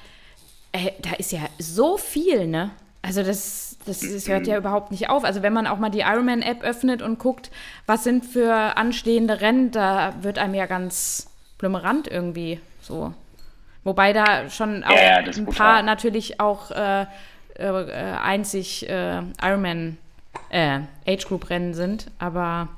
[0.72, 2.72] äh, da ist ja so viel, ne?
[3.02, 5.24] Also das, das, das hört ja überhaupt nicht auf.
[5.24, 7.52] Also wenn man auch mal die Ironman-App öffnet und guckt,
[7.86, 11.30] was sind für anstehende Rennen, da wird einem ja ganz
[11.60, 13.14] blümerant irgendwie so.
[13.84, 17.06] Wobei da schon auch ja, ja, ein paar natürlich auch äh,
[17.54, 17.66] äh,
[18.24, 19.98] einzig äh, Ironman
[20.50, 20.80] äh,
[21.74, 22.08] sind.
[22.18, 22.70] Aber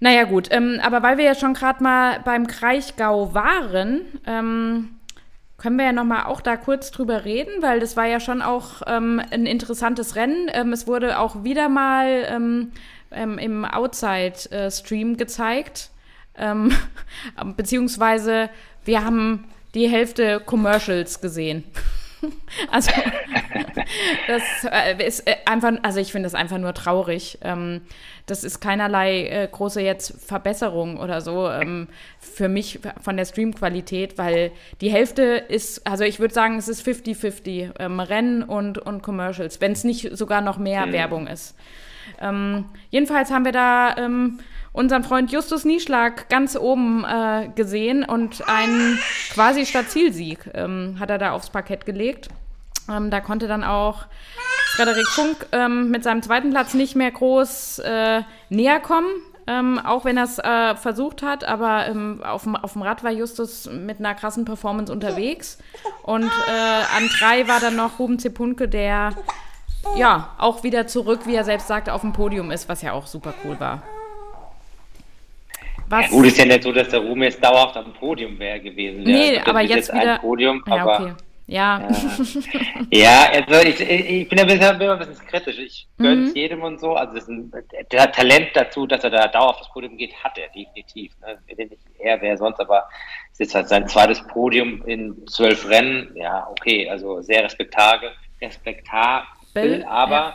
[0.00, 4.90] naja gut, ähm, aber weil wir ja schon gerade mal beim Kraichgau waren, ähm,
[5.56, 8.42] können wir ja noch mal auch da kurz drüber reden, weil das war ja schon
[8.42, 10.48] auch ähm, ein interessantes Rennen.
[10.52, 12.70] Ähm, es wurde auch wieder mal ähm,
[13.10, 15.90] ähm, im Outside-Stream gezeigt,
[17.56, 18.48] beziehungsweise
[18.84, 21.64] wir haben die Hälfte Commercials gesehen.
[22.70, 22.90] also
[24.26, 27.38] das äh, ist äh, einfach, also ich finde das einfach nur traurig.
[27.42, 27.82] Ähm,
[28.26, 31.88] das ist keinerlei äh, große jetzt Verbesserung oder so ähm,
[32.20, 36.86] für mich von der Streamqualität, weil die Hälfte ist, also ich würde sagen, es ist
[36.86, 40.92] 50-50 ähm, Rennen und, und Commercials, wenn es nicht sogar noch mehr mhm.
[40.92, 41.54] Werbung ist.
[42.90, 43.94] Jedenfalls haben wir da
[44.78, 48.98] unseren Freund Justus Nieschlag ganz oben äh, gesehen und einen
[49.34, 52.28] quasi Stadtzielsieg ähm, hat er da aufs Parkett gelegt.
[52.88, 54.06] Ähm, da konnte dann auch
[54.76, 59.08] Frederik Funk ähm, mit seinem zweiten Platz nicht mehr groß äh, näher kommen.
[59.48, 63.68] Ähm, auch wenn er es äh, versucht hat, aber ähm, auf, dem, Rad war Justus
[63.68, 65.58] mit einer krassen Performance unterwegs.
[66.02, 69.12] Und äh, an drei war dann noch Ruben Zepunke, der
[69.96, 73.06] ja auch wieder zurück, wie er selbst sagte, auf dem Podium ist, was ja auch
[73.06, 73.82] super cool war.
[75.88, 76.02] Was?
[76.02, 79.02] Ja, gut, ist ja nicht so, dass der Ruhm jetzt dauerhaft dem Podium wäre gewesen.
[79.02, 80.14] Nee, also, aber jetzt, jetzt wieder.
[80.14, 81.12] Ein Podium, ja, aber, okay.
[81.48, 81.88] Ja.
[82.90, 85.58] ja, also ich, ich bin ein bisschen, ein bisschen kritisch.
[85.58, 86.36] Ich gönne es mhm.
[86.36, 86.92] jedem und so.
[86.92, 87.50] Also das ist ein,
[87.90, 91.14] der Talent dazu, dass er da dauerhaft aufs Podium geht, hat er definitiv.
[91.22, 91.38] Ne?
[91.56, 92.86] Nicht er, wer sonst, aber
[93.32, 96.14] es ist halt sein zweites Podium in zwölf Rennen.
[96.14, 98.10] Ja, okay, also sehr respektabel,
[98.42, 100.34] respektabel, aber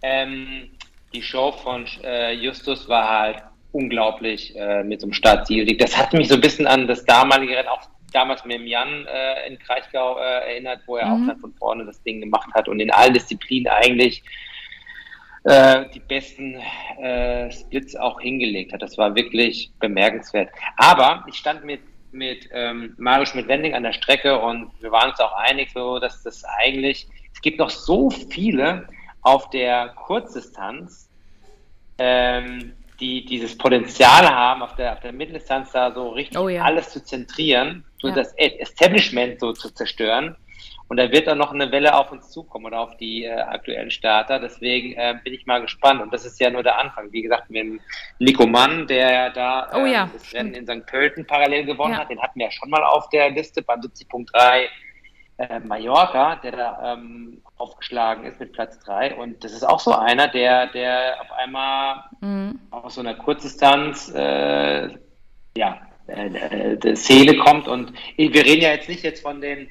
[0.00, 0.70] ähm,
[1.12, 3.42] die Show von äh, Justus war halt
[3.78, 5.76] unglaublich äh, mit so einem Startziel.
[5.76, 9.06] Das hat mich so ein bisschen an das damalige Rennen, auch damals mit dem Jan
[9.06, 11.12] äh, in Kraichgau äh, erinnert, wo er mhm.
[11.12, 14.22] auch dann von vorne das Ding gemacht hat und in allen Disziplinen eigentlich
[15.44, 16.54] äh, die besten
[17.00, 18.82] äh, Splits auch hingelegt hat.
[18.82, 20.50] Das war wirklich bemerkenswert.
[20.76, 25.20] Aber ich stand mit mit ähm, Mario Schmidt-Wending an der Strecke und wir waren uns
[25.20, 28.88] auch einig, so dass das eigentlich, es gibt noch so viele
[29.20, 31.10] auf der Kurzdistanz,
[31.98, 36.62] ähm, die dieses Potenzial haben, auf der, auf der Mitteldistanz da so richtig oh, ja.
[36.62, 38.14] alles zu zentrieren, so ja.
[38.14, 40.36] das Establishment so zu zerstören.
[40.88, 43.90] Und da wird dann noch eine Welle auf uns zukommen oder auf die äh, aktuellen
[43.90, 44.40] Starter.
[44.40, 46.00] Deswegen äh, bin ich mal gespannt.
[46.00, 47.12] Und das ist ja nur der Anfang.
[47.12, 47.78] Wie gesagt, mit
[48.18, 50.04] Nico Mann, der ja da oh, ja.
[50.04, 50.86] Ähm, das Rennen in St.
[50.86, 54.66] Pölten parallel gewonnen hat, den hatten wir ja schon mal auf der Liste beim 70.3
[55.36, 59.16] äh, Mallorca, der da ähm, aufgeschlagen ist mit Platz 3.
[59.16, 62.58] Und das ist auch so einer, der, der auf einmal mhm.
[62.70, 64.88] aus so einer Kurzdistanz äh,
[65.56, 67.68] ja, äh, äh, Szene kommt.
[67.68, 69.68] Und wir reden ja jetzt nicht jetzt von den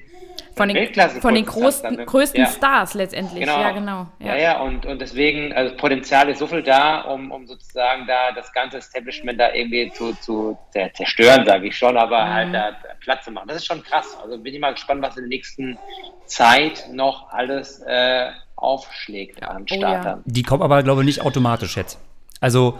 [0.58, 2.48] von den, von den großen, größten ja.
[2.48, 3.42] Stars letztendlich.
[3.42, 3.60] Genau.
[3.60, 4.08] Ja, genau.
[4.20, 4.62] Ja, ja, ja.
[4.62, 8.78] Und, und deswegen, also Potenzial ist so viel da, um, um sozusagen da das ganze
[8.78, 12.34] Establishment da irgendwie zu, zu zerstören, sage ich schon, aber mhm.
[12.34, 13.48] halt da Platz zu machen.
[13.48, 14.18] Das ist schon krass.
[14.22, 15.78] Also bin ich mal gespannt, was in der nächsten
[16.26, 20.20] Zeit noch alles äh, aufschlägt an oh Startern.
[20.20, 22.00] Oh, Die kommen aber, glaube ich, nicht automatisch jetzt.
[22.42, 22.80] Also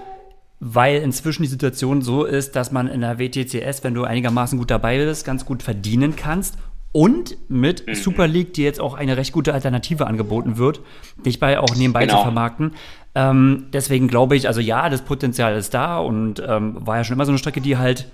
[0.60, 4.72] weil inzwischen die Situation so ist, dass man in der WTCS, wenn du einigermaßen gut
[4.72, 6.58] dabei bist, ganz gut verdienen kannst
[6.92, 7.96] und mit mhm.
[7.96, 10.82] Super League, die jetzt auch eine recht gute Alternative angeboten wird,
[11.26, 12.18] dich bei auch nebenbei genau.
[12.18, 12.74] zu vermarkten.
[13.16, 17.16] Ähm, deswegen glaube ich, also ja, das Potenzial ist da und ähm, war ja schon
[17.16, 18.10] immer so eine Strecke, die halt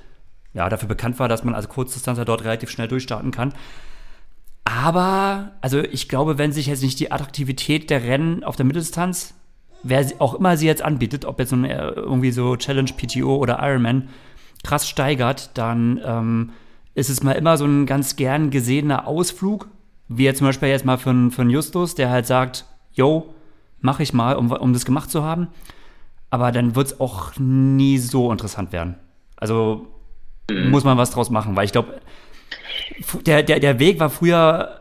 [0.54, 3.54] ja dafür bekannt war, dass man als Kurzdistanzer dort relativ schnell durchstarten kann.
[4.66, 9.34] Aber, also ich glaube, wenn sich jetzt nicht die Attraktivität der Rennen auf der Mitteldistanz,
[9.84, 14.10] wer auch immer sie jetzt anbietet, ob jetzt irgendwie so Challenge PTO oder Ironman,
[14.64, 16.52] krass steigert, dann ähm,
[16.96, 19.68] ist es mal immer so ein ganz gern gesehener Ausflug,
[20.08, 23.34] wie jetzt zum Beispiel jetzt mal von, von Justus, der halt sagt, yo,
[23.80, 25.48] mach ich mal, um, um das gemacht zu haben.
[26.30, 28.96] Aber dann wird es auch nie so interessant werden.
[29.36, 29.88] Also
[30.50, 30.70] mhm.
[30.70, 32.02] muss man was draus machen, weil ich glaube,
[33.26, 34.80] der, der, der Weg war früher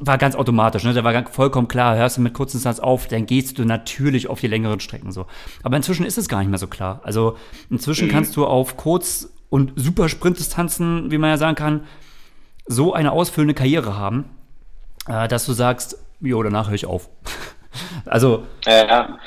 [0.00, 0.92] war ganz automatisch, ne?
[0.92, 4.40] Der war vollkommen klar, hörst du mit kurzen Distanz auf, dann gehst du natürlich auf
[4.40, 5.26] die längeren Strecken so.
[5.62, 7.00] Aber inzwischen ist es gar nicht mehr so klar.
[7.04, 7.36] Also
[7.70, 8.12] inzwischen mhm.
[8.12, 11.86] kannst du auf kurz und super Sprintdistanzen, wie man ja sagen kann,
[12.66, 14.36] so eine ausfüllende Karriere haben,
[15.08, 17.08] äh, dass du sagst, jo, danach höre ich auf.
[18.06, 18.46] also.
[18.66, 19.18] Ja,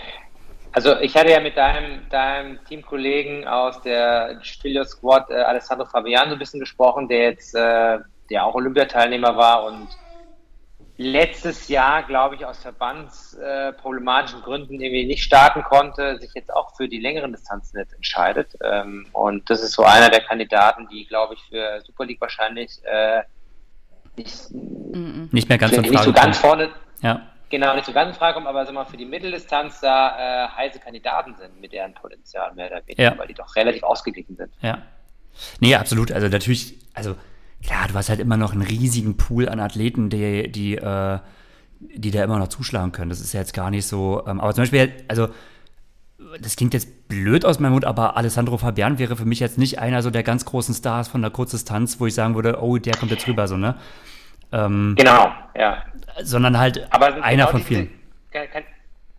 [0.73, 6.29] also ich hatte ja mit deinem, deinem Teamkollegen aus der Spieler Squad, äh, Alessandro Fabian,
[6.29, 7.97] so ein bisschen gesprochen, der jetzt, äh,
[8.29, 9.89] der auch Olympiateilnehmer war und
[11.01, 16.87] letztes Jahr, glaube ich, aus verbandsproblematischen Gründen irgendwie nicht starten konnte, sich jetzt auch für
[16.87, 18.55] die längeren Distanzen jetzt entscheidet.
[18.63, 22.79] Ähm, und das ist so einer der Kandidaten, die, glaube ich, für Super League wahrscheinlich
[22.83, 23.23] äh,
[24.15, 26.69] nicht, nicht mehr ganz, nicht so ganz vorne,
[27.01, 27.21] ja.
[27.49, 30.49] genau nicht so ganz in Frage kommen, aber sag mal, für die Mitteldistanz da äh,
[30.49, 33.17] heiße Kandidaten sind mit deren Potenzial mehr oder weniger, ja.
[33.17, 34.53] weil die doch relativ ausgeglichen sind.
[34.61, 34.83] Ja.
[35.59, 36.11] Nee, absolut.
[36.11, 37.15] Also natürlich, also
[37.63, 41.19] klar, du hast halt immer noch einen riesigen Pool an Athleten, die, die, äh,
[41.79, 43.09] die da immer noch zuschlagen können.
[43.09, 44.23] Das ist ja jetzt gar nicht so.
[44.27, 45.29] Ähm, aber zum Beispiel, also
[46.39, 49.79] das klingt jetzt blöd aus meinem Mund, aber Alessandro Fabian wäre für mich jetzt nicht
[49.79, 52.95] einer so der ganz großen Stars von der Kurzdistanz, wo ich sagen würde, oh, der
[52.95, 53.75] kommt jetzt rüber, so, ne?
[54.51, 55.83] Ähm, genau, ja.
[56.21, 57.89] Sondern halt einer genau von vielen.
[58.33, 58.63] Diese, kann,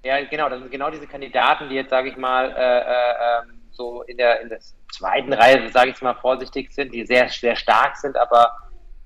[0.05, 3.62] ja, genau, das sind genau diese Kandidaten, die jetzt, sage ich mal, äh, äh, ähm,
[3.83, 4.61] so in der, in der
[4.93, 8.53] zweiten Reihe, sage ich mal vorsichtig sind, die sehr, sehr stark sind, aber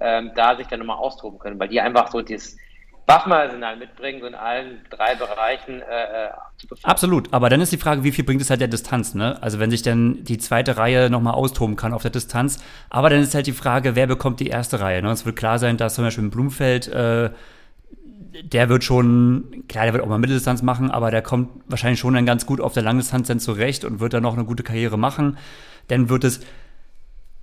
[0.01, 2.57] ähm, da sich dann nochmal austoben können, weil die einfach so dieses
[3.07, 6.31] Waffenarsenal mitbringen, so in allen drei Bereichen äh, äh
[6.83, 9.41] Absolut, aber dann ist die Frage, wie viel bringt es halt der Distanz, ne?
[9.43, 13.21] Also wenn sich dann die zweite Reihe nochmal austoben kann auf der Distanz, aber dann
[13.21, 15.11] ist halt die Frage, wer bekommt die erste Reihe, ne?
[15.11, 17.31] Es wird klar sein, dass zum Beispiel im Blumfeld äh,
[18.43, 22.15] der wird schon, klar, der wird auch mal Mitteldistanz machen, aber der kommt wahrscheinlich schon
[22.15, 24.99] dann ganz gut auf der Langdistanz dann zurecht und wird dann noch eine gute Karriere
[24.99, 25.39] machen.
[25.89, 26.41] Dann wird es,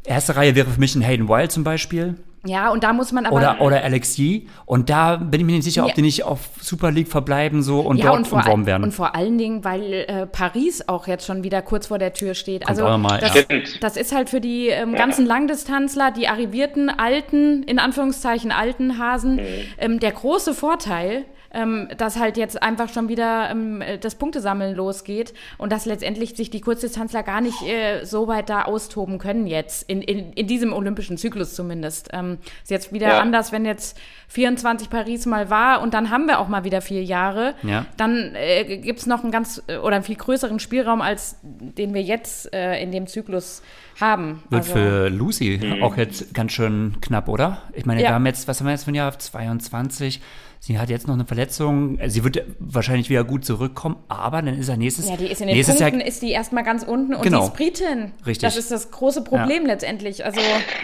[0.04, 2.16] erste Reihe wäre für mich ein Hayden Wild zum Beispiel.
[2.46, 3.36] Ja, und da muss man aber.
[3.36, 4.48] Oder, oder Alex Yee.
[4.66, 5.88] Und da bin ich mir nicht sicher, ja.
[5.88, 8.84] ob die nicht auf Super League verbleiben so und ja, dort und umworben werden.
[8.84, 12.34] Und vor allen Dingen, weil äh, Paris auch jetzt schon wieder kurz vor der Tür
[12.34, 12.66] steht.
[12.66, 13.42] Kommt also mal, das, ja.
[13.80, 19.36] das, ist halt für die ähm, ganzen Langdistanzler, die arrivierten alten, in Anführungszeichen alten Hasen,
[19.36, 19.42] mhm.
[19.78, 25.34] ähm, der große Vorteil, ähm, dass halt jetzt einfach schon wieder ähm, das Punktesammeln losgeht
[25.58, 29.90] und dass letztendlich sich die Kurzdistanzler gar nicht äh, so weit da austoben können jetzt,
[29.90, 32.10] in, in, in diesem olympischen Zyklus zumindest.
[32.14, 33.20] Ähm, ist jetzt wieder ja.
[33.20, 33.98] anders, wenn jetzt
[34.30, 37.86] 24 Paris mal war und dann haben wir auch mal wieder vier Jahre, ja.
[37.98, 41.94] dann äh, gibt es noch einen ganz äh, oder einen viel größeren Spielraum, als den
[41.94, 43.62] wir jetzt äh, in dem Zyklus
[44.00, 44.44] haben.
[44.50, 45.84] Wird also, für Lucy mhm.
[45.84, 47.62] auch jetzt ganz schön knapp, oder?
[47.74, 48.10] Ich meine, ja.
[48.10, 49.18] wir haben jetzt, was haben wir jetzt für ein Jahr?
[49.18, 50.22] 22.
[50.66, 52.00] Sie hat jetzt noch eine Verletzung.
[52.08, 55.20] Sie wird wahrscheinlich wieder gut zurückkommen, aber dann ist er nächstes Jahr.
[55.20, 57.40] Ja, die ist in den Punkten, Jahr, ist die erstmal ganz unten und genau.
[57.40, 58.14] die ist Britin.
[58.26, 58.44] Richtig.
[58.44, 59.74] Das ist das große Problem ja.
[59.74, 60.24] letztendlich.
[60.24, 60.40] Also,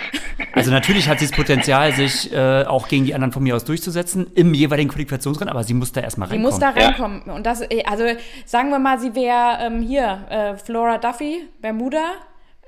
[0.53, 3.63] also natürlich hat sie das Potenzial, sich äh, auch gegen die anderen von mir aus
[3.63, 6.51] durchzusetzen im jeweiligen Qualifikationsrennen, aber sie muss da erstmal reinkommen.
[6.51, 7.21] Sie muss da reinkommen.
[7.25, 7.33] Ja.
[7.35, 8.03] Und das, äh, also
[8.43, 12.15] sagen wir mal, sie wäre ähm, hier äh, Flora Duffy, Bermuda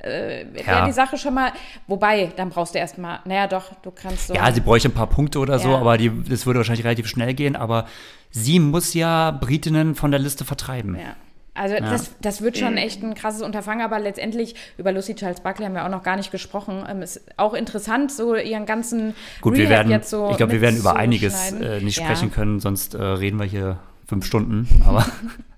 [0.02, 0.86] äh, wäre ja.
[0.86, 1.52] die Sache schon mal.
[1.88, 4.34] Wobei, dann brauchst du erstmal, naja, doch, du kannst so.
[4.34, 7.34] Ja, sie bräuchte ein paar Punkte oder so, aber die, das würde wahrscheinlich relativ schnell
[7.34, 7.56] gehen.
[7.56, 7.86] Aber
[8.32, 10.96] sie muss ja Britinnen von der Liste vertreiben.
[10.96, 11.16] Ja.
[11.54, 11.82] Also ja.
[11.82, 15.74] das, das wird schon echt ein krasses Unterfangen, aber letztendlich über Lucy Charles Buckley haben
[15.74, 16.86] wir auch noch gar nicht gesprochen.
[16.90, 20.62] Ähm, ist auch interessant, so ihren ganzen Gut, wir werden, jetzt so Ich glaube, wir
[20.62, 24.68] werden über einiges äh, nicht sprechen können, sonst äh, reden wir hier fünf Stunden.
[24.86, 25.06] Aber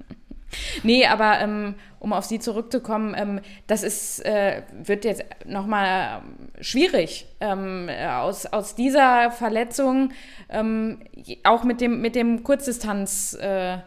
[0.83, 6.21] Nee, aber ähm, um auf Sie zurückzukommen, ähm, das ist, äh, wird jetzt nochmal
[6.59, 7.27] schwierig.
[7.39, 10.11] Ähm, aus, aus dieser Verletzung,
[10.49, 10.99] ähm,
[11.43, 13.77] auch mit dem, mit dem Kurzdistanz, äh,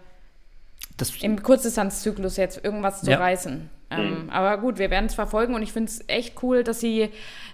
[0.96, 3.18] das, im Kurzdistanzzyklus jetzt irgendwas zu ja.
[3.18, 3.68] reißen.
[3.90, 4.30] Ähm, mhm.
[4.30, 7.10] Aber gut, wir werden es verfolgen und ich finde es echt cool, dass sie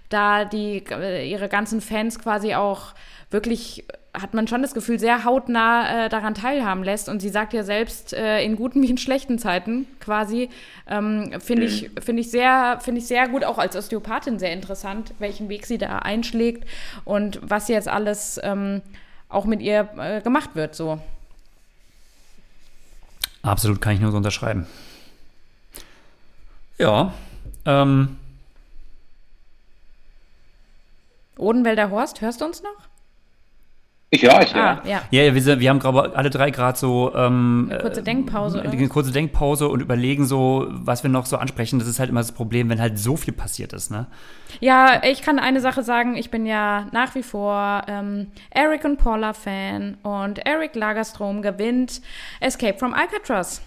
[0.08, 2.94] da die, äh, ihre ganzen Fans quasi auch
[3.32, 7.08] wirklich hat man schon das Gefühl, sehr hautnah äh, daran teilhaben lässt.
[7.08, 10.50] Und sie sagt ja selbst, äh, in guten wie in schlechten Zeiten quasi,
[10.86, 12.02] ähm, finde ich, mhm.
[12.02, 16.00] find ich, sehr, ich sehr gut, auch als Osteopathin sehr interessant, welchen Weg sie da
[16.00, 16.68] einschlägt
[17.04, 18.82] und was jetzt alles ähm,
[19.30, 20.74] auch mit ihr äh, gemacht wird.
[20.74, 21.00] So.
[23.42, 24.66] Absolut, kann ich nur so unterschreiben.
[26.76, 27.14] Ja.
[27.64, 28.18] Ähm.
[31.38, 32.91] Odenwälder Horst, hörst du uns noch?
[34.14, 35.00] Ich ja, ich ah, ja.
[35.10, 38.58] Ja, ja wir, sind, wir haben glaube alle drei gerade so ähm, eine kurze Denkpause.
[38.58, 41.78] Äh, eine kurze Denkpause und überlegen so, was wir noch so ansprechen.
[41.78, 44.06] Das ist halt immer das Problem, wenn halt so viel passiert ist, ne?
[44.60, 46.14] Ja, ich kann eine Sache sagen.
[46.14, 52.02] Ich bin ja nach wie vor ähm, Eric und Paula Fan und Eric Lagerstrom gewinnt
[52.40, 53.62] Escape from Alcatraz.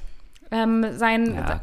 [0.51, 1.61] Ähm, sein, ja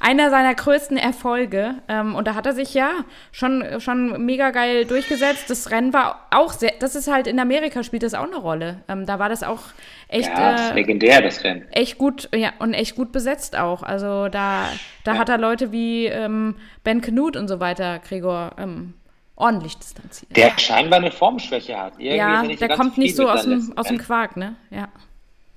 [0.00, 1.74] einer seiner größten Erfolge.
[1.86, 2.90] Ähm, und da hat er sich ja
[3.30, 5.48] schon, schon mega geil durchgesetzt.
[5.48, 8.82] Das Rennen war auch sehr, das ist halt in Amerika spielt das auch eine Rolle.
[8.88, 9.60] Ähm, da war das auch
[10.08, 10.28] echt.
[10.28, 11.66] Ja, äh, legendär, das Rennen.
[11.70, 13.82] Echt gut, ja, und echt gut besetzt auch.
[13.82, 14.68] Also da,
[15.04, 15.18] da ja.
[15.18, 18.94] hat er Leute wie ähm, Ben Knut und so weiter, Gregor, ähm,
[19.36, 20.34] ordentlich distanziert.
[20.34, 21.94] Der scheinbar eine Formschwäche hat.
[21.98, 24.56] Irgendwie ja, der kommt nicht so aus dem, aus dem Quark, ne?
[24.70, 24.88] Ja.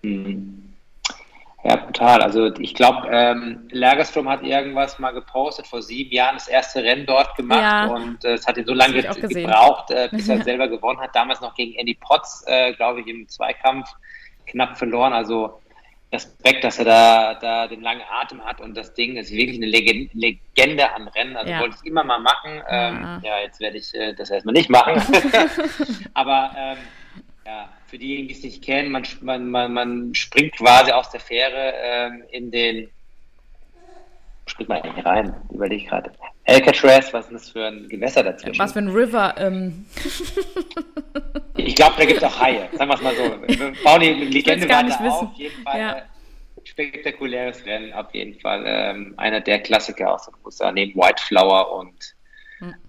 [0.01, 0.62] Mhm.
[1.65, 2.21] Ja, brutal.
[2.21, 7.05] Also ich glaube, ähm, Lagerstrom hat irgendwas mal gepostet, vor sieben Jahren das erste Rennen
[7.05, 10.67] dort gemacht ja, und äh, es hat ihn so lange gebraucht, äh, bis er selber
[10.67, 11.15] gewonnen hat.
[11.15, 13.89] Damals noch gegen Andy Potts, äh, glaube ich, im Zweikampf
[14.45, 15.13] knapp verloren.
[15.13, 15.61] Also
[16.11, 19.67] Respekt, dass er da, da den langen Atem hat und das Ding ist wirklich eine
[19.67, 21.37] Legende an Rennen.
[21.37, 21.61] Also ja.
[21.61, 22.61] wollte ich immer mal machen.
[22.69, 23.21] Ähm, ja.
[23.23, 25.01] ja, jetzt werde ich äh, das erstmal nicht machen.
[26.13, 26.77] Aber ähm,
[27.45, 31.19] ja, für diejenigen, die es nicht kennen, man, man, man, man springt quasi aus der
[31.19, 32.89] Fähre ähm, in den,
[34.47, 36.11] springt man eigentlich rein, überlege ich gerade.
[36.45, 38.57] Alcatraz, was ist das für ein Gewässer dazwischen?
[38.57, 39.35] Was für ein River?
[39.37, 39.85] Ähm.
[41.55, 43.23] ich glaube, da gibt es auch Haie, sagen wir es mal so.
[43.47, 45.27] Wir bauen die Legende weiter nicht wissen.
[45.27, 45.79] auf, jeden Fall.
[45.79, 46.01] Ja.
[46.63, 48.63] Spektakuläres Rennen, auf jeden Fall.
[48.65, 52.15] Ähm, einer der Klassiker aus den USA, neben White Flower und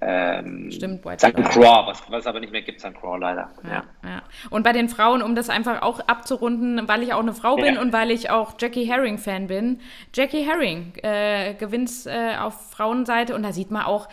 [0.00, 1.36] ähm, Stimmt, White St.
[1.36, 2.94] Croix, was, was aber nicht mehr gibt, St.
[2.94, 3.50] Croix leider.
[3.62, 3.82] Ja, ja.
[4.02, 7.56] ja, Und bei den Frauen, um das einfach auch abzurunden, weil ich auch eine Frau
[7.56, 7.80] bin ja.
[7.80, 9.80] und weil ich auch Jackie Herring-Fan bin.
[10.14, 14.08] Jackie Herring äh, gewinnt äh, auf Frauenseite und da sieht man auch,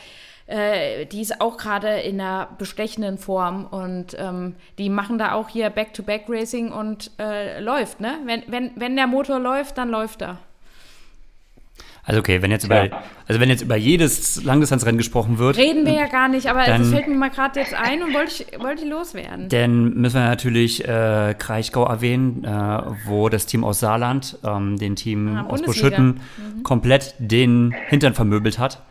[0.47, 5.49] äh, die ist auch gerade in einer bestechenden Form und ähm, die machen da auch
[5.49, 8.19] hier Back-to-Back-Racing und äh, läuft, ne?
[8.25, 10.39] Wenn, wenn, wenn der Motor läuft, dann läuft er.
[12.03, 12.89] Also okay, wenn jetzt über,
[13.27, 15.57] also wenn jetzt über jedes Langdistanzrennen gesprochen wird.
[15.57, 18.13] Reden wir ja gar nicht, aber dann, das fällt mir mal gerade jetzt ein und
[18.13, 19.49] wollte ich, wollte ich loswerden.
[19.49, 24.95] Dann müssen wir natürlich äh, Kraichgau erwähnen, äh, wo das Team aus Saarland, ähm, den
[24.95, 26.63] Team ah, aus Buschütten, mhm.
[26.63, 28.81] komplett den Hintern vermöbelt hat.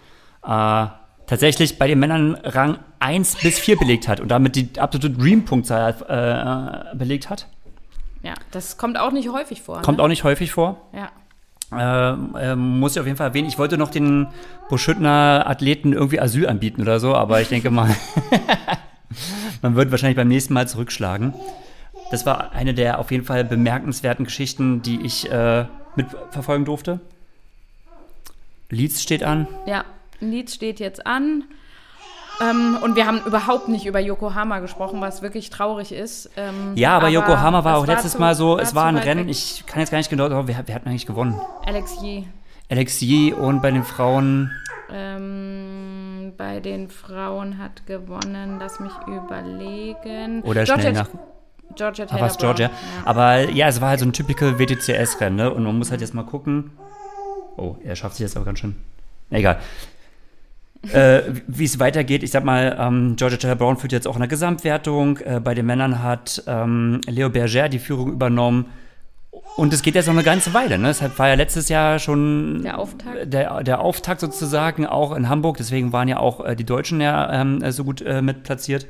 [0.44, 0.86] Äh,
[1.26, 5.94] tatsächlich bei den Männern Rang 1 bis 4 belegt hat und damit die absolute Dream-Punktzahl
[6.92, 7.48] äh, belegt hat.
[8.22, 9.80] Ja, das kommt auch nicht häufig vor.
[9.82, 10.04] Kommt ne?
[10.04, 10.88] auch nicht häufig vor.
[10.92, 11.11] Ja.
[11.72, 13.48] Äh, äh, muss ich auf jeden Fall erwähnen.
[13.48, 14.26] Ich wollte noch den
[14.68, 17.94] Buschüttner Athleten irgendwie Asyl anbieten oder so, aber ich denke mal,
[19.62, 21.32] man wird wahrscheinlich beim nächsten Mal zurückschlagen.
[22.10, 26.98] Das war eine der auf jeden Fall bemerkenswerten Geschichten, die ich äh, mitverfolgen durfte.
[28.68, 29.46] Leeds steht an.
[29.66, 29.84] Ja,
[30.20, 31.44] Leeds steht jetzt an.
[32.41, 36.30] Ähm, und wir haben überhaupt nicht über Yokohama gesprochen, was wirklich traurig ist.
[36.36, 39.26] Ähm, ja, aber, aber, Yokohama war auch letztes war Mal so, es war ein Rennen,
[39.26, 39.30] weg.
[39.30, 41.38] ich kann jetzt gar nicht genau sagen, wer, wer hat eigentlich gewonnen?
[41.66, 42.24] Alex Yee.
[42.70, 44.51] Alex Yee und bei den Frauen?
[44.93, 50.43] Ähm, bei den Frauen hat gewonnen, lass mich überlegen.
[50.43, 51.09] Oder Georgia, schnell nach.
[51.76, 52.24] Georgia Taylor.
[52.24, 52.66] Aber Georgia.
[52.66, 52.72] Ja.
[53.05, 55.53] Aber ja, es war halt so ein typical WTCS-Rennen, ne?
[55.53, 56.72] Und man muss halt jetzt mal gucken.
[57.57, 58.76] Oh, er schafft sich jetzt aber ganz schön.
[59.30, 59.61] Egal
[60.93, 62.22] äh, wie es weitergeht.
[62.22, 65.18] Ich sag mal, ähm, Georgia Taylor Brown führt jetzt auch in der Gesamtwertung.
[65.18, 68.66] Äh, bei den Männern hat ähm, Leo Berger die Führung übernommen.
[69.57, 70.78] Und es geht jetzt noch eine ganze Weile.
[70.78, 70.89] Ne?
[70.89, 75.59] Deshalb war ja letztes Jahr schon der Auftakt, der, der Auftakt sozusagen auch in Hamburg.
[75.59, 78.87] Deswegen waren ja auch äh, die Deutschen ja ähm, so gut äh, mit platziert.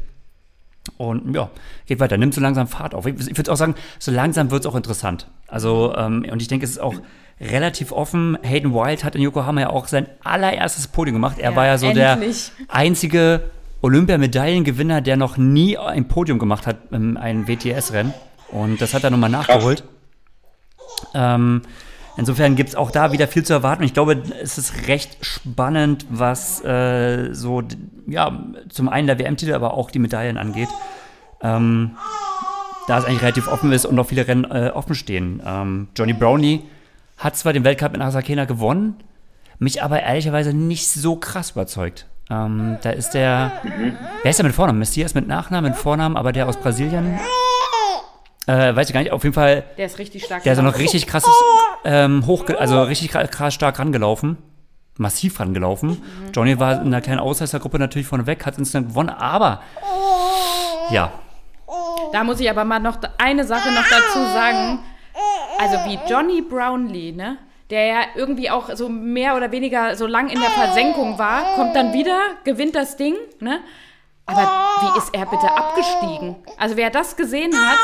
[0.97, 1.51] Und ja,
[1.87, 3.07] geht weiter, nimmt so langsam Fahrt auf.
[3.07, 5.29] Ich, ich würde auch sagen, so langsam wird es auch interessant.
[5.47, 6.95] Also, ähm, und ich denke, es ist auch
[7.41, 8.39] relativ offen.
[8.43, 11.39] Hayden Wild hat in Yokohama ja auch sein allererstes Podium gemacht.
[11.39, 12.53] Er ja, war ja so endlich.
[12.59, 18.13] der einzige Olympiamedaillengewinner, der noch nie ein Podium gemacht hat in einem WTS-Rennen.
[18.49, 19.85] Und das hat er nochmal nachgeholt.
[21.15, 21.63] Ähm,
[22.17, 23.85] insofern gibt es auch da wieder viel zu erwarten.
[23.85, 27.63] Ich glaube, es ist recht spannend, was äh, so,
[28.07, 30.69] ja, zum einen der WM-Titel, aber auch die Medaillen angeht.
[31.43, 31.93] Ähm,
[32.87, 35.41] da es eigentlich relativ offen ist und noch viele Rennen äh, offen stehen.
[35.47, 36.65] Ähm, Johnny Brownie
[37.21, 38.97] hat zwar den Weltcup in Asakena gewonnen,
[39.59, 42.07] mich aber ehrlicherweise nicht so krass überzeugt.
[42.31, 43.97] Ähm, da ist der, mhm.
[44.23, 44.79] wer ist der mit Vornamen?
[44.79, 47.21] Messias mit Nachnamen, mit Vornamen, aber der aus Brasilien.
[48.47, 49.65] Äh, weiß ich gar nicht, auf jeden Fall.
[49.77, 50.43] Der ist richtig stark.
[50.45, 51.31] Der ist noch richtig krasses,
[51.85, 54.39] ähm, hoch, also richtig krass stark rangelaufen.
[54.97, 55.91] Massiv rangelaufen.
[55.91, 56.33] Mhm.
[56.33, 59.63] Johnny war in einer kleinen Ausreißergruppe natürlich vorneweg, hat instant gewonnen, aber
[60.91, 61.13] ja.
[62.13, 64.81] Da muss ich aber mal noch eine Sache noch dazu sagen
[65.61, 67.37] also wie Johnny Brownlee, ne?
[67.69, 71.77] Der ja irgendwie auch so mehr oder weniger so lang in der Versenkung war, kommt
[71.77, 73.61] dann wieder, gewinnt das Ding, ne?
[74.27, 74.43] Aber
[74.81, 76.37] wie ist er bitte abgestiegen?
[76.57, 77.79] Also wer das gesehen hat,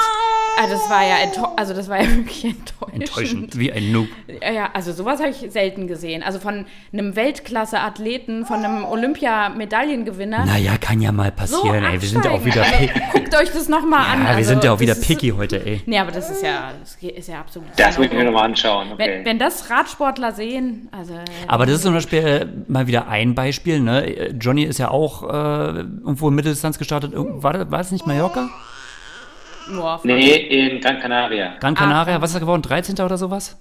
[0.59, 1.17] also das war ja,
[1.57, 2.95] also das war ja wirklich enttäuschend.
[2.95, 4.09] Enttäuschend, wie ein Noob.
[4.43, 6.23] Ja, also sowas habe ich selten gesehen.
[6.23, 10.47] Also von einem Weltklasse-Athleten, von einem Olympiamedaillengewinner.
[10.47, 12.01] Naja, kann ja mal passieren, so ey.
[12.01, 12.63] Wir sind ja auch wieder.
[12.63, 14.23] Also, guckt euch das nochmal ja, an.
[14.23, 15.83] Ja, also, wir sind ja auch wieder picky heute, ey.
[15.87, 17.69] Nee, aber das ist ja, das ist ja absolut.
[17.77, 18.93] Das muss ich mir nochmal anschauen.
[18.93, 19.19] Okay.
[19.19, 21.15] Wenn, wenn, das Radsportler sehen, also.
[21.49, 24.31] Aber das ist zum Beispiel äh, mal wieder ein Beispiel, ne?
[24.41, 27.13] Johnny ist ja auch äh, irgendwo in Mitteldistanz gestartet.
[27.15, 28.49] War, war das nicht Mallorca?
[29.69, 31.57] Nur nee, in Gran Canaria.
[31.61, 32.62] Gran Canaria, ah, was ist er geworden?
[32.62, 32.95] 13.
[33.01, 33.59] oder sowas?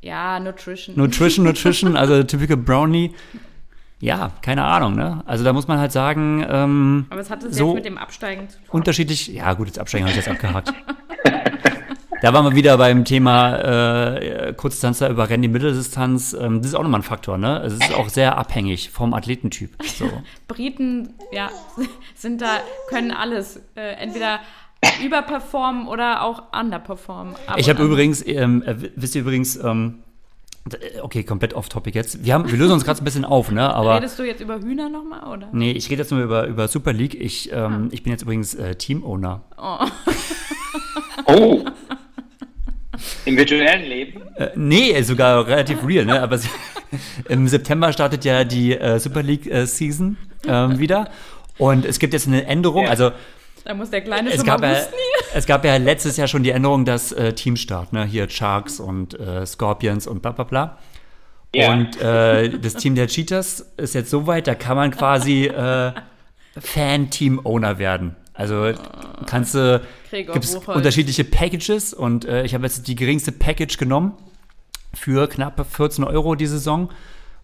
[0.00, 0.96] Ja, Nutrition.
[0.96, 3.14] Nutrition, Nutrition, also typical Brownie.
[4.00, 5.22] Ja, keine Ahnung, ne?
[5.26, 7.98] Also da muss man halt sagen, ähm, Aber es hat es so jetzt mit dem
[7.98, 8.66] Absteigen zu tun.
[8.70, 10.72] Unterschiedlich, ja gut, das Absteigen habe ich jetzt abgehakt.
[12.22, 16.32] da waren wir wieder beim Thema äh, Kurzdistanzler über Rennen, die Mitteldistanz.
[16.32, 17.60] Ähm, das ist auch nochmal ein Faktor, ne?
[17.64, 19.70] Es ist auch sehr abhängig vom Athletentyp.
[19.82, 20.08] So.
[20.46, 21.50] Briten, ja,
[22.14, 23.60] sind da, können alles.
[23.74, 24.38] Äh, entweder
[25.04, 27.34] überperformen oder auch underperformen.
[27.56, 30.02] Ich habe übrigens, ähm, äh, wisst ihr übrigens, ähm,
[30.72, 32.24] äh, okay, komplett off-topic jetzt.
[32.24, 33.72] Wir, haben, wir lösen uns gerade ein bisschen auf, ne?
[33.74, 35.48] Aber, Redest du jetzt über Hühner nochmal, oder?
[35.52, 37.14] Nee, ich rede jetzt nur über, über Super League.
[37.14, 37.88] Ich, ähm, ah.
[37.90, 39.42] ich bin jetzt übrigens äh, Team-Owner.
[39.56, 39.78] Oh.
[41.26, 41.64] Oh.
[43.24, 44.22] Im virtuellen Leben?
[44.36, 46.20] Äh, nee, sogar relativ real, ne?
[46.20, 46.38] Aber
[47.28, 50.16] im September startet ja die äh, Super League äh, Season
[50.46, 51.10] ähm, wieder.
[51.58, 52.90] Und es gibt jetzt eine Änderung, ja.
[52.90, 53.12] also
[53.68, 54.86] da muss der Kleine es schon gab mal ja,
[55.34, 58.06] Es gab ja letztes Jahr schon die Änderung, dass äh, Teamstart, ne?
[58.06, 60.78] Hier Sharks und äh, Scorpions und bla bla bla.
[61.54, 61.72] Yeah.
[61.74, 65.92] Und äh, das Team der Cheaters ist jetzt so weit, da kann man quasi äh,
[66.58, 68.16] Fan-Team-Owner werden.
[68.32, 68.72] Also
[69.26, 74.14] kannst du, gibt es unterschiedliche Packages und äh, ich habe jetzt die geringste Package genommen
[74.94, 76.88] für knapp 14 Euro die Saison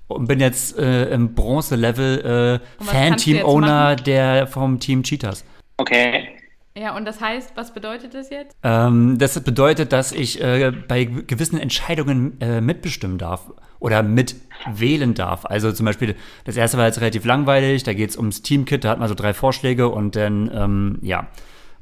[0.08, 5.44] und bin jetzt äh, im Bronze-Level äh, Fan-Team-Owner der vom Team Cheaters.
[5.76, 6.28] Okay.
[6.76, 8.56] Ja, und das heißt, was bedeutet das jetzt?
[8.64, 15.46] Ähm, das bedeutet, dass ich äh, bei gewissen Entscheidungen äh, mitbestimmen darf oder mitwählen darf.
[15.46, 18.90] Also zum Beispiel, das erste war jetzt relativ langweilig, da geht es ums Teamkit, da
[18.90, 21.28] hat man so drei Vorschläge und dann, ähm, ja,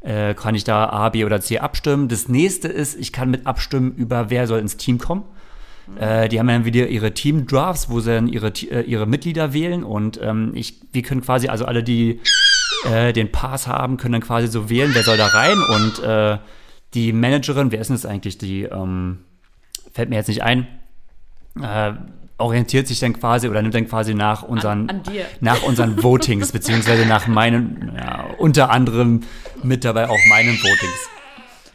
[0.01, 2.09] äh, kann ich da A, B oder C abstimmen.
[2.09, 5.25] Das nächste ist, ich kann mit abstimmen über, wer soll ins Team kommen.
[5.99, 9.85] Äh, die haben dann wieder ihre Team-Drafts, wo sie dann ihre, äh, ihre Mitglieder wählen
[9.85, 12.21] und ähm, ich, wir können quasi, also alle, die
[12.91, 16.39] äh, den Pass haben, können dann quasi so wählen, wer soll da rein und äh,
[16.95, 19.21] die Managerin, wer ist denn das eigentlich, die, ähm,
[19.93, 20.67] fällt mir jetzt nicht ein,
[21.61, 21.93] äh,
[22.39, 26.53] orientiert sich dann quasi oder nimmt dann quasi nach unseren, an, an nach unseren Votings,
[26.53, 29.21] beziehungsweise nach meinen, ja, unter anderem
[29.63, 31.09] mit dabei auch meinen Votings.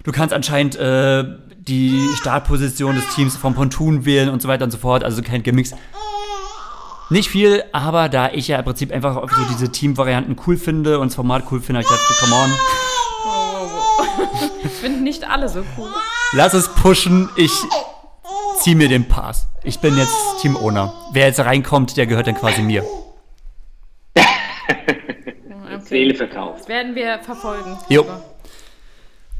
[0.03, 1.23] Du kannst anscheinend äh,
[1.67, 5.03] die Startposition des Teams vom Pontoon wählen und so weiter und so fort.
[5.03, 5.73] Also kein Gemix.
[7.09, 11.07] Nicht viel, aber da ich ja im Prinzip einfach so diese Team-Varianten cool finde und
[11.07, 12.51] das Format cool finde, habe ich gedacht, come on.
[14.63, 15.89] Ich finde nicht alle so cool.
[16.33, 17.29] Lass es pushen.
[17.37, 17.53] Ich
[18.59, 19.47] zieh mir den Pass.
[19.63, 20.93] Ich bin jetzt Team-Owner.
[21.13, 22.83] Wer jetzt reinkommt, der gehört dann quasi mir.
[24.13, 24.25] okay.
[25.79, 26.61] Seele verkauft.
[26.61, 27.77] Das werden wir verfolgen.
[27.87, 28.05] Jo.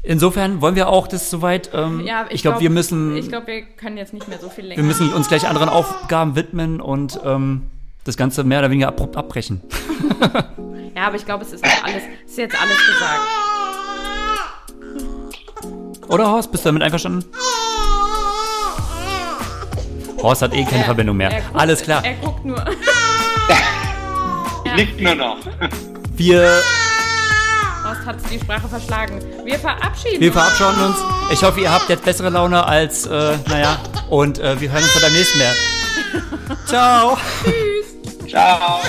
[0.02, 1.70] Insofern wollen wir auch das soweit.
[1.74, 3.16] Ähm, ja, ich, ich glaube, glaub, wir müssen.
[3.16, 4.76] Ich glaube, wir können jetzt nicht mehr so viel länger.
[4.76, 7.66] Wir müssen uns gleich anderen Aufgaben widmen und ähm,
[8.04, 9.60] das Ganze mehr oder weniger abrupt abbrechen.
[10.94, 13.20] ja, aber ich glaube, es ist alles, ist jetzt alles gesagt.
[16.08, 17.24] Oder Horst, bist du damit einverstanden?
[20.22, 21.30] Horst hat eh keine er, Verbindung mehr.
[21.30, 22.04] Guckt, alles klar.
[22.04, 22.64] Er guckt nur.
[24.76, 25.38] Liegt nur noch.
[26.14, 26.62] Wir
[27.88, 29.20] Horst hat die Sprache verschlagen.
[29.44, 30.98] Wir verabschieden Wir verabschieden uns.
[31.32, 33.78] Ich hoffe, ihr habt jetzt bessere Laune als, äh, naja,
[34.10, 35.54] und äh, wir hören uns dann beim nächsten Mal.
[36.66, 37.18] Ciao.
[37.44, 38.30] Tschüss.
[38.30, 38.80] Ciao.